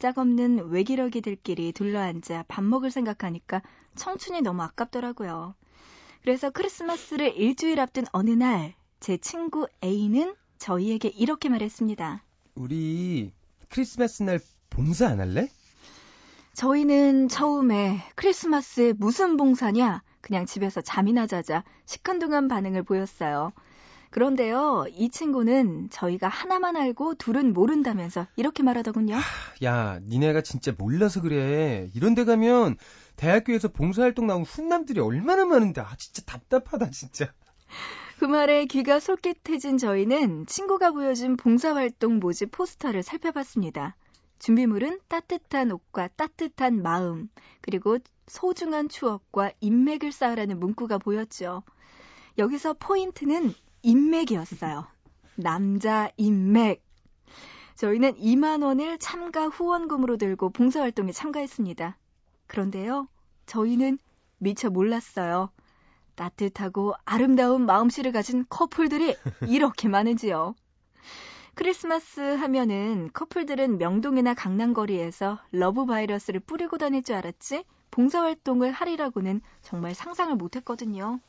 짝없는 0.00 0.70
외기러기들끼리 0.70 1.72
둘러앉아 1.72 2.46
밥 2.48 2.64
먹을 2.64 2.90
생각하니까 2.90 3.62
청춘이 3.94 4.40
너무 4.42 4.62
아깝더라고요. 4.62 5.54
그래서 6.22 6.50
크리스마스를 6.50 7.36
일주일 7.36 7.78
앞둔 7.78 8.06
어느 8.10 8.30
날, 8.30 8.74
제 8.98 9.16
친구 9.18 9.68
A는 9.84 10.34
저희에게 10.58 11.08
이렇게 11.08 11.48
말했습니다. 11.48 12.24
우리 12.56 13.30
크리스마스 13.68 14.24
날 14.24 14.40
봉사 14.68 15.08
안 15.08 15.20
할래? 15.20 15.48
저희는 16.54 17.28
처음에 17.28 18.00
크리스마스에 18.14 18.92
무슨 18.92 19.36
봉사냐? 19.36 20.02
그냥 20.20 20.46
집에서 20.46 20.80
잠이나 20.80 21.26
자자 21.26 21.64
시큰둥한 21.84 22.48
반응을 22.48 22.84
보였어요. 22.84 23.52
그런데요, 24.10 24.86
이 24.92 25.10
친구는 25.10 25.88
저희가 25.90 26.28
하나만 26.28 26.76
알고 26.76 27.16
둘은 27.16 27.52
모른다면서 27.52 28.28
이렇게 28.36 28.62
말하더군요. 28.62 29.16
야, 29.64 29.98
니네가 30.06 30.42
진짜 30.42 30.72
몰라서 30.78 31.20
그래. 31.20 31.90
이런 31.94 32.14
데 32.14 32.24
가면 32.24 32.76
대학교에서 33.16 33.68
봉사활동 33.68 34.28
나온 34.28 34.42
훈남들이 34.44 35.00
얼마나 35.00 35.44
많은데, 35.44 35.80
아, 35.80 35.96
진짜 35.98 36.22
답답하다, 36.24 36.90
진짜. 36.90 37.32
그 38.20 38.24
말에 38.24 38.66
귀가 38.66 39.00
솔깃해진 39.00 39.78
저희는 39.78 40.46
친구가 40.46 40.92
보여준 40.92 41.36
봉사활동 41.36 42.20
모집 42.20 42.52
포스터를 42.52 43.02
살펴봤습니다. 43.02 43.96
준비물은 44.44 45.00
따뜻한 45.08 45.72
옷과 45.72 46.08
따뜻한 46.16 46.82
마음, 46.82 47.30
그리고 47.62 47.96
소중한 48.26 48.90
추억과 48.90 49.52
인맥을 49.60 50.12
쌓으라는 50.12 50.60
문구가 50.60 50.98
보였죠. 50.98 51.62
여기서 52.36 52.74
포인트는 52.74 53.54
인맥이었어요. 53.80 54.86
남자 55.36 56.10
인맥. 56.18 56.84
저희는 57.76 58.16
2만 58.16 58.62
원을 58.62 58.98
참가 58.98 59.48
후원금으로 59.48 60.18
들고 60.18 60.50
봉사활동에 60.50 61.12
참가했습니다. 61.12 61.96
그런데요, 62.46 63.08
저희는 63.46 63.98
미처 64.36 64.68
몰랐어요. 64.68 65.48
따뜻하고 66.16 66.92
아름다운 67.06 67.64
마음씨를 67.64 68.12
가진 68.12 68.44
커플들이 68.50 69.16
이렇게 69.48 69.88
많은지요. 69.88 70.54
크리스마스 71.54 72.20
하면은 72.20 73.10
커플들은 73.12 73.78
명동이나 73.78 74.34
강남거리에서 74.34 75.38
love 75.52 75.86
바이러스를 75.86 76.40
뿌리고 76.40 76.78
다닐 76.78 77.02
줄 77.02 77.14
알았지 77.14 77.64
봉사활동을 77.92 78.72
하리라고는 78.72 79.40
정말 79.62 79.94
상상을 79.94 80.34
못했거든요. 80.34 81.20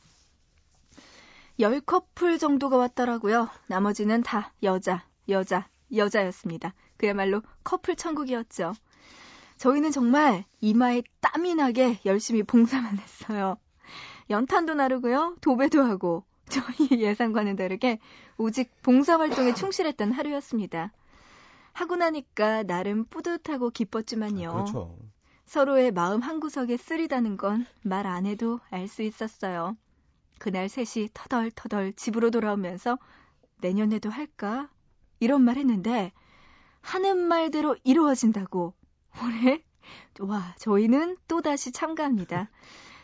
열 1.60 1.80
커플 1.80 2.38
정도가 2.38 2.76
왔더라고요. 2.76 3.48
나머지는 3.68 4.22
다 4.22 4.52
여자, 4.62 5.04
여자, 5.28 5.68
여자였습니다. 5.94 6.74
그야말로 6.96 7.42
커플 7.62 7.94
천국이었죠. 7.94 8.74
저희는 9.58 9.92
정말 9.92 10.44
이마에 10.60 11.02
땀이 11.20 11.54
나게 11.54 12.00
열심히 12.04 12.42
봉사만 12.42 12.98
했어요. 12.98 13.56
연탄도 14.28 14.74
나르고요. 14.74 15.36
도배도 15.40 15.82
하고 15.82 16.24
저희 16.88 17.00
예상과는 17.02 17.56
다르게 17.56 17.98
오직 18.38 18.70
봉사활동에 18.82 19.54
충실했던 19.54 20.12
하루였습니다. 20.12 20.92
하고 21.72 21.96
나니까 21.96 22.62
나름 22.62 23.04
뿌듯하고 23.04 23.70
기뻤지만요. 23.70 24.52
그렇죠. 24.52 24.96
서로의 25.44 25.92
마음 25.92 26.20
한구석에 26.22 26.76
쓰리다는 26.76 27.36
건 27.36 27.66
말 27.84 28.06
안 28.06 28.26
해도 28.26 28.60
알 28.70 28.88
수 28.88 29.02
있었어요. 29.02 29.76
그날 30.38 30.68
셋이 30.68 31.08
터덜터덜 31.14 31.92
집으로 31.94 32.30
돌아오면서 32.30 32.98
내년에도 33.60 34.10
할까? 34.10 34.68
이런 35.20 35.42
말 35.42 35.56
했는데 35.56 36.12
하는 36.80 37.18
말대로 37.18 37.76
이루어진다고 37.84 38.74
올해 39.22 39.62
와 40.20 40.54
저희는 40.58 41.16
또다시 41.28 41.72
참가합니다. 41.72 42.50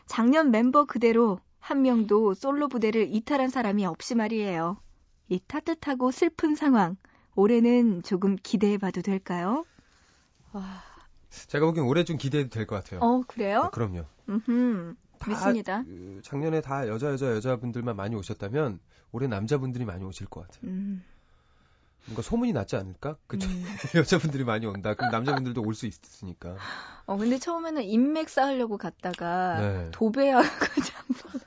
작년 0.07 0.51
멤버 0.51 0.85
그대로 0.85 1.41
한 1.63 1.83
명도 1.83 2.35
솔로 2.35 2.69
부대를 2.69 3.07
이탈한 3.15 3.49
사람이 3.49 3.87
없이 3.87 4.15
말이에요. 4.17 4.79
이 5.29 5.41
따뜻하고 5.47 6.11
슬픈 6.11 6.57
상황 6.57 6.97
올해는 7.37 8.03
조금 8.03 8.37
기대해봐도 8.37 9.01
될까요? 9.01 9.65
와, 10.53 10.83
제가 11.31 11.65
보기엔 11.67 11.87
올해 11.87 12.03
좀 12.05 12.19
기대해도 12.19 12.51
될 12.51 12.67
것 12.67 12.77
같아요. 12.83 13.01
어 13.01 13.23
그래요? 13.27 13.61
아, 13.63 13.71
그럼요. 13.71 14.05
음, 14.29 14.97
다, 15.19 15.31
믿습니다. 15.31 15.85
그, 15.85 16.21
작년에 16.25 16.61
다 16.61 16.89
여자, 16.89 17.13
여자, 17.13 17.27
여자분들만 17.29 17.95
많이 17.97 18.17
오셨다면 18.17 18.81
올해 19.13 19.29
남자분들이 19.29 19.85
많이 19.85 20.05
오실 20.05 20.27
것 20.27 20.41
같아요. 20.43 20.71
음, 20.71 21.05
뭔가 22.07 22.23
소문이 22.23 22.53
났지 22.53 22.77
않을까? 22.77 23.17
그쵸? 23.27 23.49
음. 23.49 23.65
여자분들이 23.95 24.45
많이 24.45 24.67
온다. 24.67 24.95
그럼 24.95 25.11
남자분들도 25.13 25.63
올 25.63 25.75
수 25.75 25.87
있으니까. 25.87 26.57
어 27.07 27.17
근데 27.17 27.39
처음에는 27.39 27.83
인맥 27.83 28.29
쌓으려고 28.29 28.77
갔다가 28.79 29.61
네. 29.61 29.89
도배하고 29.93 30.47
잠깐 30.85 31.41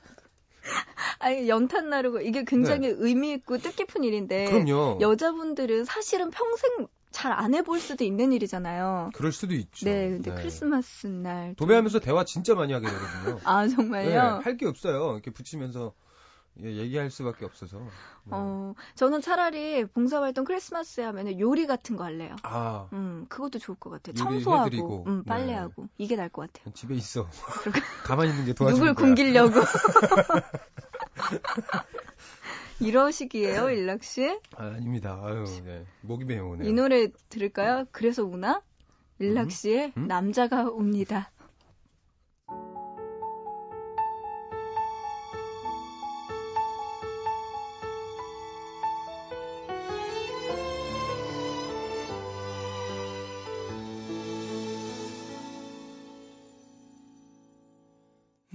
아니 1.18 1.48
연탄 1.48 1.88
나르고 1.90 2.20
이게 2.20 2.44
굉장히 2.44 2.88
의미 2.88 3.32
있고 3.32 3.58
뜻깊은 3.58 4.04
일인데 4.04 4.44
네. 4.44 4.50
그럼요. 4.50 4.98
여자분들은 5.00 5.84
사실은 5.84 6.30
평생 6.30 6.86
잘 7.12 7.32
안 7.32 7.54
해볼 7.54 7.80
수도 7.80 8.04
있는 8.04 8.30
일이잖아요. 8.32 9.10
그럴 9.14 9.32
수도 9.32 9.54
있죠. 9.54 9.86
네, 9.86 10.10
근데 10.10 10.34
크리스마스 10.34 11.06
날 11.06 11.54
또- 11.56 11.64
도배하면서 11.64 12.00
대화 12.00 12.24
진짜 12.26 12.54
많이 12.54 12.74
하게 12.74 12.86
되거든요. 12.88 13.40
아 13.44 13.64
네, 13.66 13.74
정말요? 13.74 14.40
할 14.44 14.56
게 14.58 14.66
없어요. 14.66 15.12
이렇게 15.14 15.30
붙이면서 15.30 15.94
예, 15.96 16.05
얘기할 16.62 17.10
수밖에 17.10 17.44
없어서. 17.44 17.78
네. 17.78 17.86
어 18.30 18.74
저는 18.94 19.20
차라리 19.20 19.84
봉사활동 19.84 20.44
크리스마스에 20.44 21.04
하면은 21.04 21.38
요리 21.38 21.66
같은 21.66 21.96
거 21.96 22.04
할래요. 22.04 22.34
아, 22.42 22.88
음 22.92 23.26
그것도 23.28 23.58
좋을 23.58 23.76
것 23.78 23.90
같아요. 23.90 24.14
청소하고 24.14 24.66
해드리고. 24.66 25.04
음, 25.06 25.18
네. 25.18 25.22
빨래하고 25.28 25.88
이게 25.98 26.16
나을 26.16 26.28
것 26.28 26.50
같아요. 26.52 26.72
집에 26.74 26.94
있어. 26.94 27.28
가만히 28.04 28.30
있는 28.30 28.46
게 28.46 28.52
도와주는 28.52 28.80
누굴 28.80 28.94
거야. 28.94 29.06
굶기려고 29.06 29.60
이러시기에요 32.80 33.70
일락 33.70 34.04
씨? 34.04 34.38
아, 34.56 34.64
아닙니다. 34.66 35.18
아유, 35.22 35.44
네. 35.64 35.84
목이 36.02 36.24
메우네요. 36.24 36.68
이 36.68 36.72
노래 36.72 37.08
들을까요? 37.30 37.84
그래서 37.90 38.22
우나? 38.24 38.62
일락 39.18 39.50
씨의 39.50 39.92
음? 39.96 40.06
남자가 40.08 40.68
옵니다. 40.68 41.30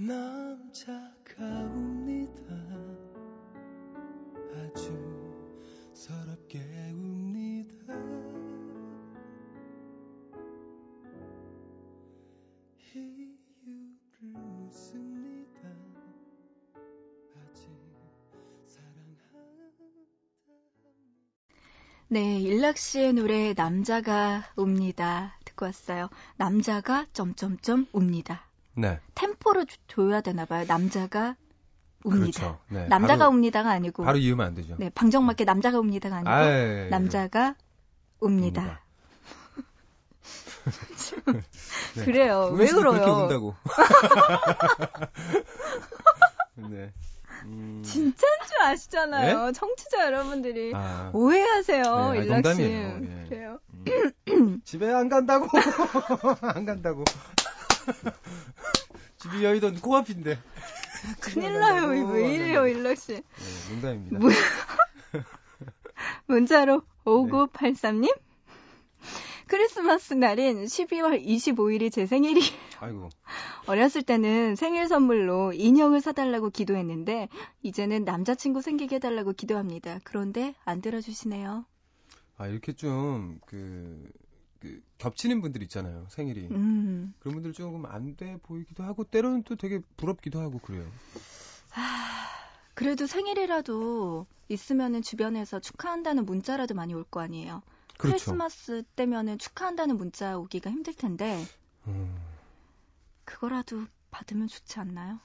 맘 0.04 0.68
착하옵니다. 0.72 2.42
아주 4.56 4.90
서럽게 5.94 6.58
웁니다. 6.58 7.94
이유를 12.92 13.96
묻습니다. 14.18 15.68
아직 17.36 17.70
사랑한다. 18.66 19.22
네, 22.08 22.40
일락 22.40 22.76
씨의 22.76 23.12
노래 23.12 23.54
남자가 23.56 24.50
웁니다. 24.56 25.38
듣고 25.44 25.66
왔어요. 25.66 26.08
남자가 26.38 27.06
점점점 27.12 27.86
웁니다. 27.92 28.51
네. 28.74 28.98
템포를 29.14 29.66
조- 29.66 29.76
줘야 29.86 30.20
되나 30.20 30.44
봐요. 30.44 30.64
남자가 30.66 31.36
옵니다. 32.04 32.40
그렇죠. 32.40 32.58
네, 32.68 32.86
남자가 32.88 33.18
바로, 33.26 33.30
옵니다가 33.30 33.70
아니고 33.70 34.04
바로 34.04 34.18
이으면 34.18 34.46
안 34.46 34.54
되죠. 34.54 34.76
네, 34.78 34.90
방정맞게 34.90 35.44
남자가 35.44 35.78
옵니다가 35.78 36.16
아니고 36.16 36.30
아, 36.30 36.44
예, 36.46 36.84
예, 36.86 36.88
남자가 36.88 37.54
옵니다. 38.20 38.80
네. 41.94 42.04
그래요. 42.04 42.50
왜 42.54 42.66
그렇게 42.68 42.98
울어요? 43.00 43.22
운다고. 43.24 43.54
네. 46.70 46.92
음, 47.44 47.82
진짜인 47.84 48.32
줄 48.46 48.62
아시잖아요. 48.62 49.52
청취자 49.52 50.06
여러분들이 50.06 50.72
아, 50.74 51.10
오해하세요. 51.12 51.82
네, 51.82 51.90
아니, 52.20 52.26
일락 52.26 52.54
씨. 52.54 52.62
예. 52.62 53.26
그래요. 53.28 53.58
음. 54.28 54.60
집에 54.64 54.92
안 54.92 55.08
간다고. 55.08 55.48
안 56.42 56.64
간다고. 56.64 57.02
집이 59.18 59.44
여의도는 59.44 59.80
코앞인데. 59.80 60.38
큰일 61.20 61.58
나요. 61.58 61.82
안 61.84 62.12
왜. 62.12 62.34
이래요, 62.34 62.66
일락 62.66 62.96
씨. 62.98 63.12
네, 63.14 63.22
농담입니다. 63.70 64.18
뭐- 64.18 64.30
문자로 66.26 66.82
5983님. 67.04 68.14
크리스마스 69.48 70.14
날인 70.14 70.64
12월 70.64 71.22
25일이 71.22 71.92
제 71.92 72.06
생일이 72.06 72.40
아이고. 72.80 73.10
어렸을 73.66 74.02
때는 74.02 74.56
생일 74.56 74.88
선물로 74.88 75.52
인형을 75.52 76.00
사달라고 76.00 76.48
기도했는데 76.50 77.28
이제는 77.62 78.04
남자친구 78.04 78.62
생기게 78.62 78.96
해달라고 78.96 79.32
기도합니다. 79.34 79.98
그런데 80.04 80.54
안 80.64 80.80
들어주시네요. 80.80 81.66
아, 82.38 82.46
이렇게 82.46 82.72
좀, 82.72 83.40
그, 83.46 84.08
그, 84.62 84.80
겹치는 84.98 85.40
분들 85.42 85.60
있잖아요. 85.64 86.06
생일이. 86.08 86.46
음, 86.46 87.12
그런 87.18 87.34
분들 87.34 87.52
조금 87.52 87.84
안 87.86 88.14
돼 88.16 88.36
보이기도 88.44 88.84
하고, 88.84 89.02
때로는 89.02 89.42
또 89.42 89.56
되게 89.56 89.80
부럽기도 89.96 90.40
하고 90.40 90.60
그래요. 90.60 90.86
그래도 92.74 93.06
생일이라도 93.06 94.26
있으면은 94.48 95.02
주변에서 95.02 95.60
축하한다는 95.60 96.24
문자라도 96.24 96.74
많이 96.74 96.94
올 96.94 97.04
거 97.04 97.20
아니에요. 97.20 97.62
그렇죠. 97.98 98.32
크리스마스 98.32 98.82
때면은 98.96 99.38
축하한다는 99.38 99.96
문자 99.96 100.38
오기가 100.38 100.70
힘들 100.70 100.94
텐데 100.94 101.44
음, 101.86 102.16
그거라도 103.24 103.84
받으면 104.10 104.48
좋지 104.48 104.78
않나요? 104.80 105.18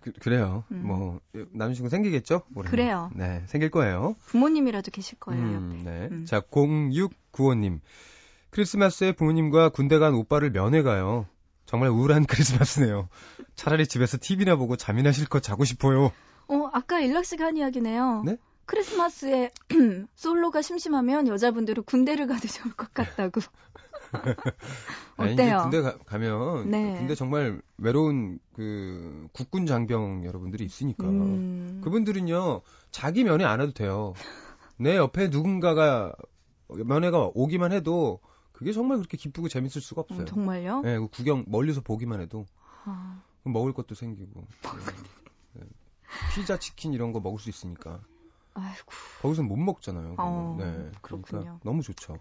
그, 0.00 0.12
그래요. 0.12 0.64
음. 0.70 0.82
뭐, 0.86 1.20
남자친구 1.52 1.88
생기겠죠? 1.88 2.42
올해는? 2.54 2.70
그래요. 2.70 3.10
네, 3.14 3.42
생길 3.46 3.70
거예요. 3.70 4.16
부모님이라도 4.26 4.90
계실 4.90 5.18
거예요. 5.18 5.42
음. 5.42 5.82
네. 5.84 6.08
음. 6.10 6.24
자, 6.24 6.40
0695님. 6.40 7.80
크리스마스에 8.50 9.12
부모님과 9.12 9.70
군대 9.70 9.98
간 9.98 10.14
오빠를 10.14 10.50
면회 10.52 10.82
가요. 10.82 11.26
정말 11.66 11.90
우울한 11.90 12.24
크리스마스네요. 12.26 13.08
차라리 13.54 13.86
집에서 13.86 14.16
TV나 14.18 14.56
보고 14.56 14.76
잠이나 14.76 15.12
실컷 15.12 15.42
자고 15.42 15.64
싶어요. 15.64 16.12
어, 16.48 16.70
아까 16.72 17.00
일락 17.00 17.24
한 17.40 17.56
이야기네요. 17.56 18.22
네? 18.24 18.36
크리스마스에 18.64 19.50
솔로가 20.14 20.62
심심하면 20.62 21.26
여자분들은 21.28 21.84
군대를 21.84 22.26
가도 22.26 22.48
좋을 22.48 22.74
것 22.74 22.92
같다고. 22.94 23.40
아니, 25.16 25.32
이제 25.32 25.42
어때요? 25.42 25.58
군대 25.62 25.80
가, 25.82 26.18
면 26.18 26.70
네. 26.70 26.94
군대 26.96 27.14
정말 27.14 27.60
외로운 27.76 28.38
그 28.54 29.28
국군 29.32 29.66
장병 29.66 30.24
여러분들이 30.24 30.64
있으니까 30.64 31.08
음, 31.08 31.80
그분들은요 31.82 32.62
자기 32.90 33.24
면회 33.24 33.44
안 33.44 33.60
해도 33.60 33.72
돼요. 33.72 34.14
내 34.76 34.96
옆에 34.96 35.28
누군가가 35.28 36.14
면회가 36.68 37.30
오기만 37.34 37.72
해도 37.72 38.20
그게 38.52 38.72
정말 38.72 38.98
그렇게 38.98 39.16
기쁘고 39.16 39.48
재밌을 39.48 39.80
수가 39.80 40.02
없어요. 40.02 40.20
음, 40.20 40.26
정말요? 40.26 40.82
네, 40.82 40.98
그 40.98 41.08
구경 41.08 41.44
멀리서 41.48 41.80
보기만 41.80 42.20
해도 42.20 42.44
아, 42.84 43.22
먹을 43.44 43.72
것도 43.72 43.94
생기고 43.94 44.46
네. 45.54 45.62
피자 46.34 46.58
치킨 46.58 46.92
이런 46.92 47.12
거 47.12 47.20
먹을 47.20 47.38
수 47.38 47.48
있으니까 47.50 48.00
아이고. 48.54 48.92
거기서 49.22 49.42
못 49.42 49.56
먹잖아요. 49.56 50.14
어, 50.18 50.56
네, 50.58 50.90
그렇군요. 51.02 51.22
그러니까 51.26 51.58
너무 51.64 51.82
좋죠. 51.82 52.18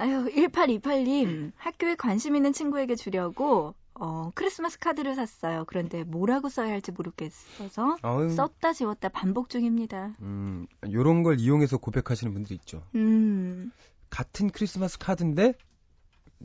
아유, 0.00 0.30
1828님, 0.34 1.52
학교에 1.56 1.94
관심 1.94 2.34
있는 2.34 2.52
친구에게 2.54 2.94
주려고, 2.96 3.74
어, 3.94 4.30
크리스마스 4.34 4.78
카드를 4.78 5.14
샀어요. 5.14 5.64
그런데 5.66 6.04
뭐라고 6.04 6.48
써야 6.48 6.70
할지 6.70 6.90
모르겠어서, 6.90 7.98
아유, 8.00 8.30
썼다 8.30 8.72
지웠다 8.72 9.10
반복 9.10 9.50
중입니다. 9.50 10.14
음, 10.20 10.66
요런 10.90 11.22
걸 11.22 11.38
이용해서 11.38 11.76
고백하시는 11.76 12.32
분들이 12.32 12.54
있죠. 12.54 12.82
음, 12.94 13.72
같은 14.08 14.48
크리스마스 14.50 14.98
카드인데 14.98 15.52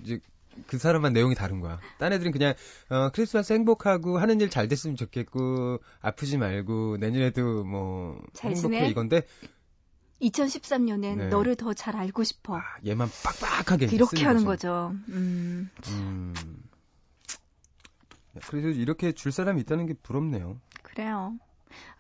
이제 0.04 0.20
그 0.68 0.78
사람만 0.78 1.14
내용이 1.14 1.34
다른 1.36 1.62
거야. 1.62 1.80
딴 1.98 2.12
애들은 2.14 2.32
그냥 2.34 2.54
어, 2.90 3.10
크리스마스 3.14 3.54
행복하고 3.54 4.18
하는 4.18 4.40
일 4.42 4.50
잘 4.50 4.68
됐으면 4.68 4.96
좋겠고 4.98 5.80
아프지 6.02 6.38
말고 6.38 6.98
내년에도 6.98 7.64
뭐잘 7.64 8.52
행복해 8.56 8.78
지내? 8.80 8.90
이건데 8.90 9.22
2013년엔 10.22 11.18
네. 11.18 11.28
너를 11.28 11.56
더 11.56 11.74
잘 11.74 11.96
알고 11.96 12.24
싶어. 12.24 12.58
아, 12.58 12.62
얘만 12.86 13.10
빡빡하게 13.24 13.88
이렇게 13.88 14.24
하는 14.24 14.46
거죠. 14.46 14.94
음, 15.10 15.70
음. 15.90 16.34
그래서 18.48 18.68
이렇게 18.70 19.12
줄 19.12 19.32
사람이 19.32 19.62
있다는 19.62 19.86
게 19.86 19.94
부럽네요. 19.94 20.60
그래요. 20.84 21.38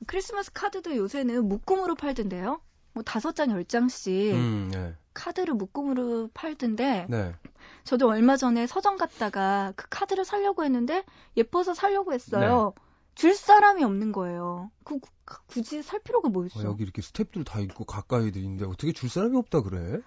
크리스마스 0.07 0.51
카드도 0.53 0.95
요새는 0.95 1.47
묶음으로 1.47 1.95
팔던데요? 1.95 2.61
뭐 2.93 3.03
다섯 3.03 3.35
장, 3.35 3.51
열 3.51 3.65
장씩 3.65 4.33
음, 4.33 4.69
네. 4.71 4.95
카드를 5.13 5.53
묶음으로 5.53 6.29
팔던데 6.33 7.07
네. 7.09 7.35
저도 7.83 8.07
얼마 8.07 8.37
전에 8.37 8.67
서점 8.67 8.97
갔다가 8.97 9.73
그 9.75 9.87
카드를 9.89 10.23
사려고 10.23 10.63
했는데 10.63 11.03
예뻐서 11.35 11.73
사려고 11.73 12.13
했어요. 12.13 12.73
네. 12.75 12.81
줄 13.15 13.33
사람이 13.33 13.83
없는 13.83 14.11
거예요. 14.11 14.71
그 14.83 14.99
구- 14.99 15.09
굳이 15.47 15.81
살 15.81 15.99
필요가 16.01 16.29
뭐 16.29 16.45
있어? 16.45 16.59
어, 16.59 16.63
여기 16.65 16.83
이렇게 16.83 17.01
스탭들 17.01 17.45
다 17.45 17.59
있고 17.61 17.85
가까이들 17.85 18.41
있는데 18.41 18.65
어떻게 18.65 18.91
줄 18.91 19.09
사람이 19.09 19.35
없다 19.37 19.61
그래? 19.61 19.99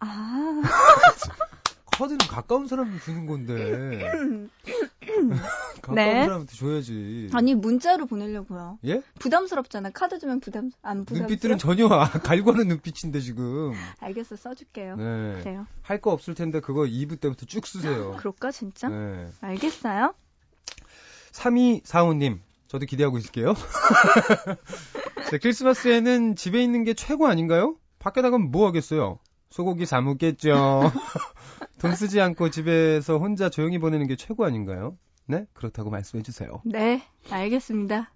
아, 0.00 0.60
카드는 1.86 2.18
가까운 2.18 2.66
사람 2.66 2.98
주는 3.00 3.26
건데 3.26 4.00
가까운 5.80 5.94
네. 5.94 6.24
사람한테 6.24 6.56
줘야지. 6.56 7.30
아니 7.32 7.54
문자로 7.54 8.06
보내려고요. 8.06 8.78
예? 8.84 9.02
부담스럽잖아. 9.18 9.90
카드 9.90 10.18
주면 10.18 10.40
부담 10.40 10.70
안 10.82 11.04
부담스러워? 11.04 11.28
눈빛들은 11.28 11.58
전혀 11.58 11.86
아, 11.88 12.08
갈구하는 12.10 12.68
눈빛인데 12.68 13.20
지금. 13.20 13.72
알겠어, 14.00 14.36
써줄게요. 14.36 14.96
네. 14.96 15.40
그래요. 15.40 15.66
할 15.82 16.00
거 16.00 16.10
없을 16.12 16.34
텐데 16.34 16.60
그거 16.60 16.82
2부 16.82 17.20
때부터 17.20 17.46
쭉 17.46 17.66
쓰세요. 17.66 18.12
그럴까 18.18 18.50
진짜? 18.50 18.88
네. 18.88 19.30
알겠어요. 19.40 20.14
3245님, 21.34 22.38
저도 22.68 22.86
기대하고 22.86 23.18
있을게요. 23.18 23.54
자, 25.30 25.38
크리스마스에는 25.38 26.36
집에 26.36 26.62
있는 26.62 26.84
게 26.84 26.94
최고 26.94 27.26
아닌가요? 27.26 27.76
밖에 27.98 28.20
나가면 28.22 28.50
뭐 28.50 28.66
하겠어요? 28.68 29.18
소고기 29.50 29.84
사 29.86 30.00
먹겠죠. 30.00 30.92
돈 31.80 31.94
쓰지 31.96 32.20
않고 32.20 32.50
집에서 32.50 33.18
혼자 33.18 33.50
조용히 33.50 33.78
보내는 33.78 34.06
게 34.06 34.16
최고 34.16 34.44
아닌가요? 34.44 34.96
네? 35.26 35.46
그렇다고 35.54 35.90
말씀해 35.90 36.22
주세요. 36.22 36.62
네, 36.64 37.02
알겠습니다. 37.30 38.10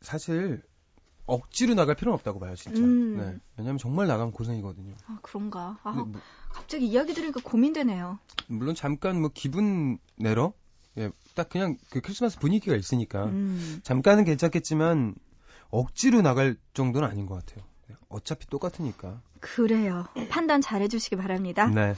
사실 0.00 0.62
억지로 1.26 1.74
나갈 1.74 1.96
필요는 1.96 2.14
없다고 2.14 2.38
봐요, 2.38 2.54
진짜. 2.54 2.80
음. 2.80 3.16
네. 3.18 3.36
왜냐면 3.56 3.78
정말 3.78 4.06
나가면 4.06 4.32
고생이거든요. 4.32 4.94
아 5.06 5.18
그런가? 5.22 5.78
아, 5.82 5.92
뭐- 5.92 6.12
갑자기 6.50 6.86
이야기 6.86 7.12
들으니까 7.14 7.40
고민되네요. 7.42 8.18
물론 8.46 8.74
잠깐 8.74 9.20
뭐 9.20 9.30
기분 9.34 9.98
내러 10.16 10.52
예, 10.98 11.10
딱 11.36 11.50
그냥 11.50 11.76
그 11.90 12.00
크리스마스 12.00 12.38
분위기가 12.38 12.74
있으니까 12.74 13.26
음. 13.26 13.80
잠깐은 13.84 14.24
괜찮겠지만 14.24 15.14
억지로 15.70 16.22
나갈 16.22 16.56
정도는 16.74 17.06
아닌 17.06 17.26
것 17.26 17.34
같아요. 17.34 17.64
네, 17.88 17.94
어차피 18.08 18.46
똑같으니까. 18.48 19.20
그래요. 19.40 20.06
판단 20.30 20.60
잘해주시기 20.60 21.16
바랍니다. 21.16 21.66
네. 21.68 21.94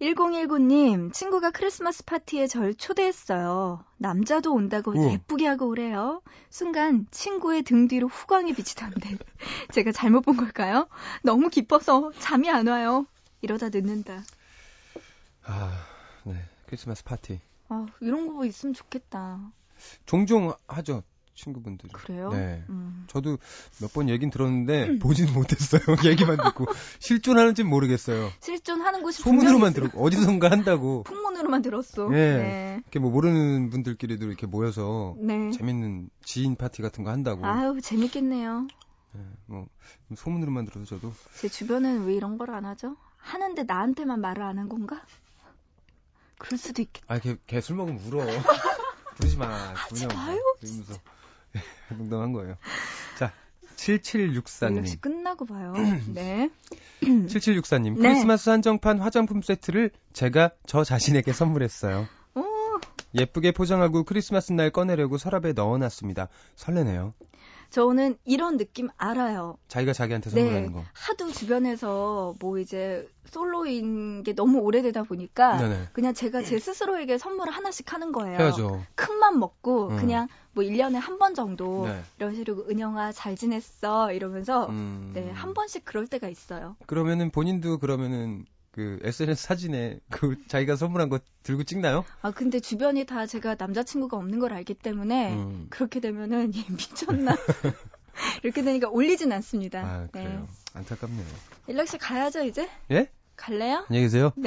1019님, 0.00 1.12
친구가 1.12 1.52
크리스마스 1.52 2.04
파티에 2.04 2.48
절 2.48 2.74
초대했어요. 2.74 3.84
남자도 3.98 4.52
온다고 4.52 4.92
우와. 4.92 5.12
예쁘게 5.12 5.46
하고 5.46 5.68
오래요. 5.68 6.20
순간 6.50 7.06
친구의 7.12 7.62
등 7.62 7.86
뒤로 7.86 8.08
후광이 8.08 8.52
비치던데. 8.54 9.16
제가 9.72 9.92
잘못 9.92 10.22
본 10.22 10.36
걸까요? 10.36 10.88
너무 11.22 11.48
기뻐서 11.48 12.10
잠이 12.18 12.50
안 12.50 12.66
와요. 12.66 13.06
이러다 13.42 13.68
늦는다. 13.68 14.24
아, 15.44 15.72
네. 16.24 16.34
크리스마스 16.66 17.04
파티. 17.04 17.40
아, 17.72 17.86
이런 18.00 18.26
거 18.28 18.44
있으면 18.44 18.74
좋겠다. 18.74 19.40
종종 20.06 20.52
하죠, 20.68 21.02
친구분들. 21.34 21.88
그래요? 21.90 22.28
네. 22.30 22.62
음. 22.68 23.04
저도 23.08 23.38
몇 23.80 23.92
번 23.92 24.08
얘긴 24.08 24.30
들었는데 24.30 24.98
보지는 24.98 25.32
못했어요. 25.32 25.80
얘기만 26.06 26.36
듣고 26.36 26.66
실존하는지는 27.00 27.68
모르겠어요. 27.70 28.28
실존하는 28.40 29.02
곳이 29.02 29.22
소문으로만 29.22 29.72
들었고 29.72 30.04
어디선가 30.04 30.50
한다고. 30.50 31.02
풍문으로만 31.08 31.62
들었어. 31.62 32.08
네. 32.10 32.36
네. 32.38 32.80
이렇게 32.82 32.98
뭐 32.98 33.10
모르는 33.10 33.70
분들끼리도 33.70 34.26
이렇게 34.26 34.46
모여서 34.46 35.16
네. 35.18 35.50
재밌는 35.50 36.10
지인 36.24 36.54
파티 36.56 36.82
같은 36.82 37.02
거 37.04 37.10
한다고. 37.10 37.44
아유, 37.46 37.80
재밌겠네요. 37.82 38.68
네, 39.14 39.20
뭐 39.46 39.66
소문으로만 40.14 40.64
들어도 40.66 40.84
저도 40.86 41.12
제 41.38 41.48
주변은 41.48 42.04
왜 42.06 42.14
이런 42.14 42.38
걸 42.38 42.50
안 42.50 42.64
하죠? 42.66 42.96
하는데 43.16 43.62
나한테만 43.62 44.20
말을 44.20 44.42
안 44.42 44.58
한 44.58 44.68
건가? 44.68 45.02
그럴 46.42 46.58
수도 46.58 46.82
있겠다. 46.82 47.06
아, 47.14 47.18
걔, 47.18 47.36
걔술 47.46 47.76
먹으면 47.76 48.00
울어. 48.06 48.24
부르지 49.16 49.36
마. 49.36 49.46
하지 49.74 50.06
마요, 50.08 50.38
이러면서 50.62 50.94
농담한 51.90 52.32
거예요. 52.32 52.56
자, 53.18 53.26
연락 53.26 53.76
7764님. 53.76 54.86
씨 54.86 54.96
끝나고 55.00 55.44
봐요. 55.46 55.72
네. 56.12 56.50
7764님. 57.02 57.94
네. 58.00 58.08
크리스마스 58.08 58.50
한정판 58.50 59.00
화장품 59.00 59.42
세트를 59.42 59.90
제가 60.12 60.50
저 60.66 60.82
자신에게 60.84 61.32
선물했어요. 61.32 62.06
오, 62.34 62.44
예쁘게 63.14 63.52
포장하고 63.52 64.04
크리스마스 64.04 64.52
날 64.52 64.70
꺼내려고 64.70 65.18
서랍에 65.18 65.52
넣어놨습니다. 65.52 66.28
설레네요. 66.56 67.14
저는 67.72 68.16
이런 68.24 68.58
느낌 68.58 68.88
알아요. 68.98 69.56
자기가 69.68 69.92
자기한테 69.94 70.30
네. 70.30 70.36
선물하는 70.40 70.72
거. 70.72 70.84
하도 70.92 71.30
주변에서 71.32 72.34
뭐 72.38 72.58
이제 72.58 73.08
솔로인 73.24 74.22
게 74.22 74.34
너무 74.34 74.58
오래되다 74.60 75.04
보니까 75.04 75.56
네네. 75.56 75.88
그냥 75.94 76.12
제가 76.12 76.42
제 76.42 76.58
스스로에게 76.58 77.16
선물을 77.16 77.50
하나씩 77.52 77.92
하는 77.92 78.12
거예요. 78.12 78.38
해야죠. 78.38 78.84
큰맘 78.94 79.38
먹고 79.40 79.88
음. 79.88 79.96
그냥 79.96 80.28
뭐 80.52 80.62
1년에 80.62 81.00
한 81.00 81.18
번 81.18 81.34
정도 81.34 81.86
네. 81.86 82.02
이런 82.18 82.34
식으로 82.34 82.66
은영아 82.68 83.12
잘 83.12 83.36
지냈어 83.36 84.12
이러면서 84.12 84.66
음. 84.68 85.12
네, 85.14 85.30
한 85.30 85.54
번씩 85.54 85.84
그럴 85.86 86.06
때가 86.06 86.28
있어요. 86.28 86.76
그러면은 86.86 87.30
본인도 87.30 87.78
그러면은 87.78 88.44
그 88.72 88.98
SNS 89.02 89.42
사진에 89.42 90.00
그 90.10 90.34
자기가 90.48 90.76
선물한 90.76 91.08
거 91.10 91.20
들고 91.42 91.62
찍나요? 91.64 92.04
아 92.22 92.30
근데 92.30 92.58
주변이 92.58 93.04
다 93.04 93.26
제가 93.26 93.56
남자친구가 93.58 94.16
없는 94.16 94.38
걸 94.38 94.52
알기 94.54 94.74
때문에 94.74 95.34
음. 95.34 95.66
그렇게 95.70 96.00
되면은 96.00 96.52
얘 96.56 96.64
미쳤나 96.70 97.36
이렇게 98.42 98.62
되니까 98.62 98.88
올리진 98.88 99.30
않습니다. 99.32 99.80
아, 99.80 100.06
그래요. 100.10 100.28
네. 100.28 100.78
안타깝네요. 100.78 101.26
일락 101.66 101.86
씨 101.88 101.98
가야죠 101.98 102.44
이제? 102.44 102.68
예? 102.90 103.08
갈래요? 103.36 103.84
안녕히 103.88 104.06
계세요. 104.06 104.32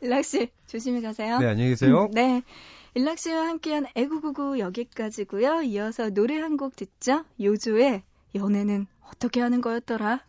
일락 0.00 0.24
씨 0.24 0.50
조심히 0.66 1.00
가세요. 1.02 1.38
네, 1.38 1.46
안녕히 1.46 1.70
계세요. 1.70 2.04
음, 2.04 2.10
네. 2.12 2.42
일락 2.94 3.18
씨와 3.18 3.46
함께한 3.46 3.86
애구구구 3.94 4.58
여기까지고요. 4.58 5.62
이어서 5.62 6.10
노래 6.10 6.38
한 6.38 6.56
곡 6.56 6.74
듣죠. 6.76 7.24
요조의 7.40 8.02
연애는 8.34 8.86
어떻게 9.02 9.40
하는 9.40 9.60
거였더라? 9.60 10.24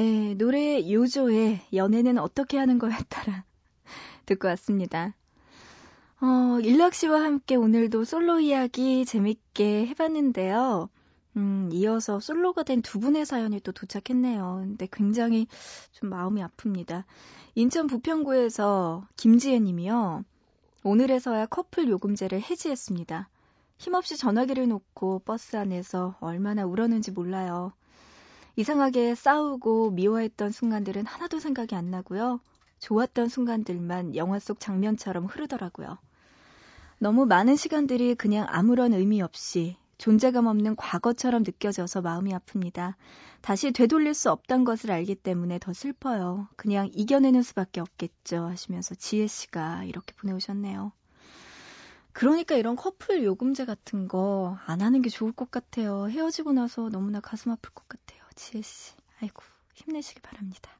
네, 0.00 0.32
노래 0.32 0.90
요조의 0.90 1.60
연애는 1.74 2.16
어떻게 2.16 2.56
하는 2.56 2.78
거였더라. 2.78 3.44
듣고 4.24 4.48
왔습니다. 4.48 5.14
어, 6.22 6.58
일락 6.62 6.94
씨와 6.94 7.22
함께 7.22 7.54
오늘도 7.54 8.04
솔로 8.04 8.40
이야기 8.40 9.04
재밌게 9.04 9.88
해봤는데요. 9.88 10.88
음, 11.36 11.68
이어서 11.74 12.18
솔로가 12.18 12.62
된 12.62 12.80
두 12.80 12.98
분의 12.98 13.26
사연이 13.26 13.60
또 13.60 13.72
도착했네요. 13.72 14.60
근데 14.62 14.88
굉장히 14.90 15.46
좀 15.92 16.08
마음이 16.08 16.40
아픕니다. 16.44 17.04
인천 17.54 17.86
부평구에서 17.86 19.06
김지혜 19.16 19.60
님이요. 19.60 20.24
오늘에서야 20.82 21.44
커플 21.44 21.90
요금제를 21.90 22.40
해지했습니다. 22.40 23.28
힘없이 23.76 24.16
전화기를 24.16 24.66
놓고 24.66 25.18
버스 25.26 25.56
안에서 25.56 26.16
얼마나 26.20 26.64
울었는지 26.64 27.10
몰라요. 27.10 27.74
이상하게 28.56 29.14
싸우고 29.14 29.90
미워했던 29.92 30.50
순간들은 30.52 31.06
하나도 31.06 31.40
생각이 31.40 31.74
안 31.74 31.90
나고요. 31.90 32.40
좋았던 32.80 33.28
순간들만 33.28 34.16
영화 34.16 34.38
속 34.38 34.60
장면처럼 34.60 35.26
흐르더라고요. 35.26 35.98
너무 36.98 37.26
많은 37.26 37.56
시간들이 37.56 38.14
그냥 38.14 38.46
아무런 38.48 38.92
의미 38.94 39.22
없이 39.22 39.76
존재감 39.98 40.46
없는 40.46 40.76
과거처럼 40.76 41.42
느껴져서 41.44 42.00
마음이 42.02 42.32
아픕니다. 42.32 42.94
다시 43.42 43.70
되돌릴 43.72 44.14
수 44.14 44.30
없단 44.30 44.64
것을 44.64 44.90
알기 44.90 45.14
때문에 45.14 45.58
더 45.58 45.72
슬퍼요. 45.72 46.48
그냥 46.56 46.88
이겨내는 46.92 47.42
수밖에 47.42 47.80
없겠죠. 47.80 48.44
하시면서 48.44 48.94
지혜 48.94 49.26
씨가 49.26 49.84
이렇게 49.84 50.14
보내오셨네요. 50.14 50.92
그러니까 52.12 52.54
이런 52.56 52.76
커플 52.76 53.22
요금제 53.24 53.64
같은 53.66 54.08
거 54.08 54.58
안 54.66 54.80
하는 54.80 55.02
게 55.02 55.08
좋을 55.10 55.32
것 55.32 55.50
같아요. 55.50 56.08
헤어지고 56.08 56.52
나서 56.52 56.88
너무나 56.90 57.20
가슴 57.20 57.50
아플 57.52 57.70
것 57.72 57.88
같아요. 57.88 58.19
지혜 58.34 58.62
씨. 58.62 58.92
아이고, 59.20 59.42
힘내시기 59.74 60.20
바랍니다. 60.20 60.70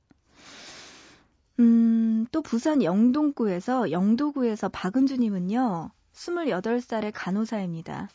음, 1.58 2.26
또 2.32 2.42
부산 2.42 2.82
영동구에서, 2.82 3.90
영도구에서 3.90 4.68
박은주님은요, 4.68 5.90
28살의 6.12 7.12
간호사입니다. 7.14 8.08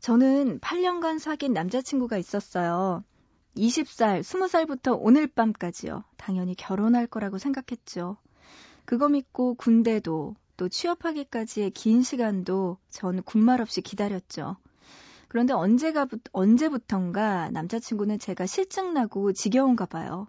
저는 0.00 0.60
8년간 0.60 1.18
사귄 1.18 1.52
남자친구가 1.52 2.18
있었어요. 2.18 3.04
20살, 3.56 4.20
20살부터 4.20 4.96
오늘 4.98 5.26
밤까지요. 5.26 6.04
당연히 6.16 6.54
결혼할 6.54 7.06
거라고 7.06 7.38
생각했죠. 7.38 8.16
그거 8.84 9.08
믿고 9.08 9.54
군대도 9.54 10.36
또 10.56 10.68
취업하기까지의 10.68 11.70
긴 11.70 12.02
시간도 12.02 12.78
전 12.90 13.22
군말 13.22 13.60
없이 13.60 13.80
기다렸죠. 13.80 14.56
그런데 15.30 15.52
언제가, 15.52 16.08
언제부턴가 16.32 17.50
남자친구는 17.52 18.18
제가 18.18 18.46
실증나고 18.46 19.32
지겨운가 19.32 19.86
봐요. 19.86 20.26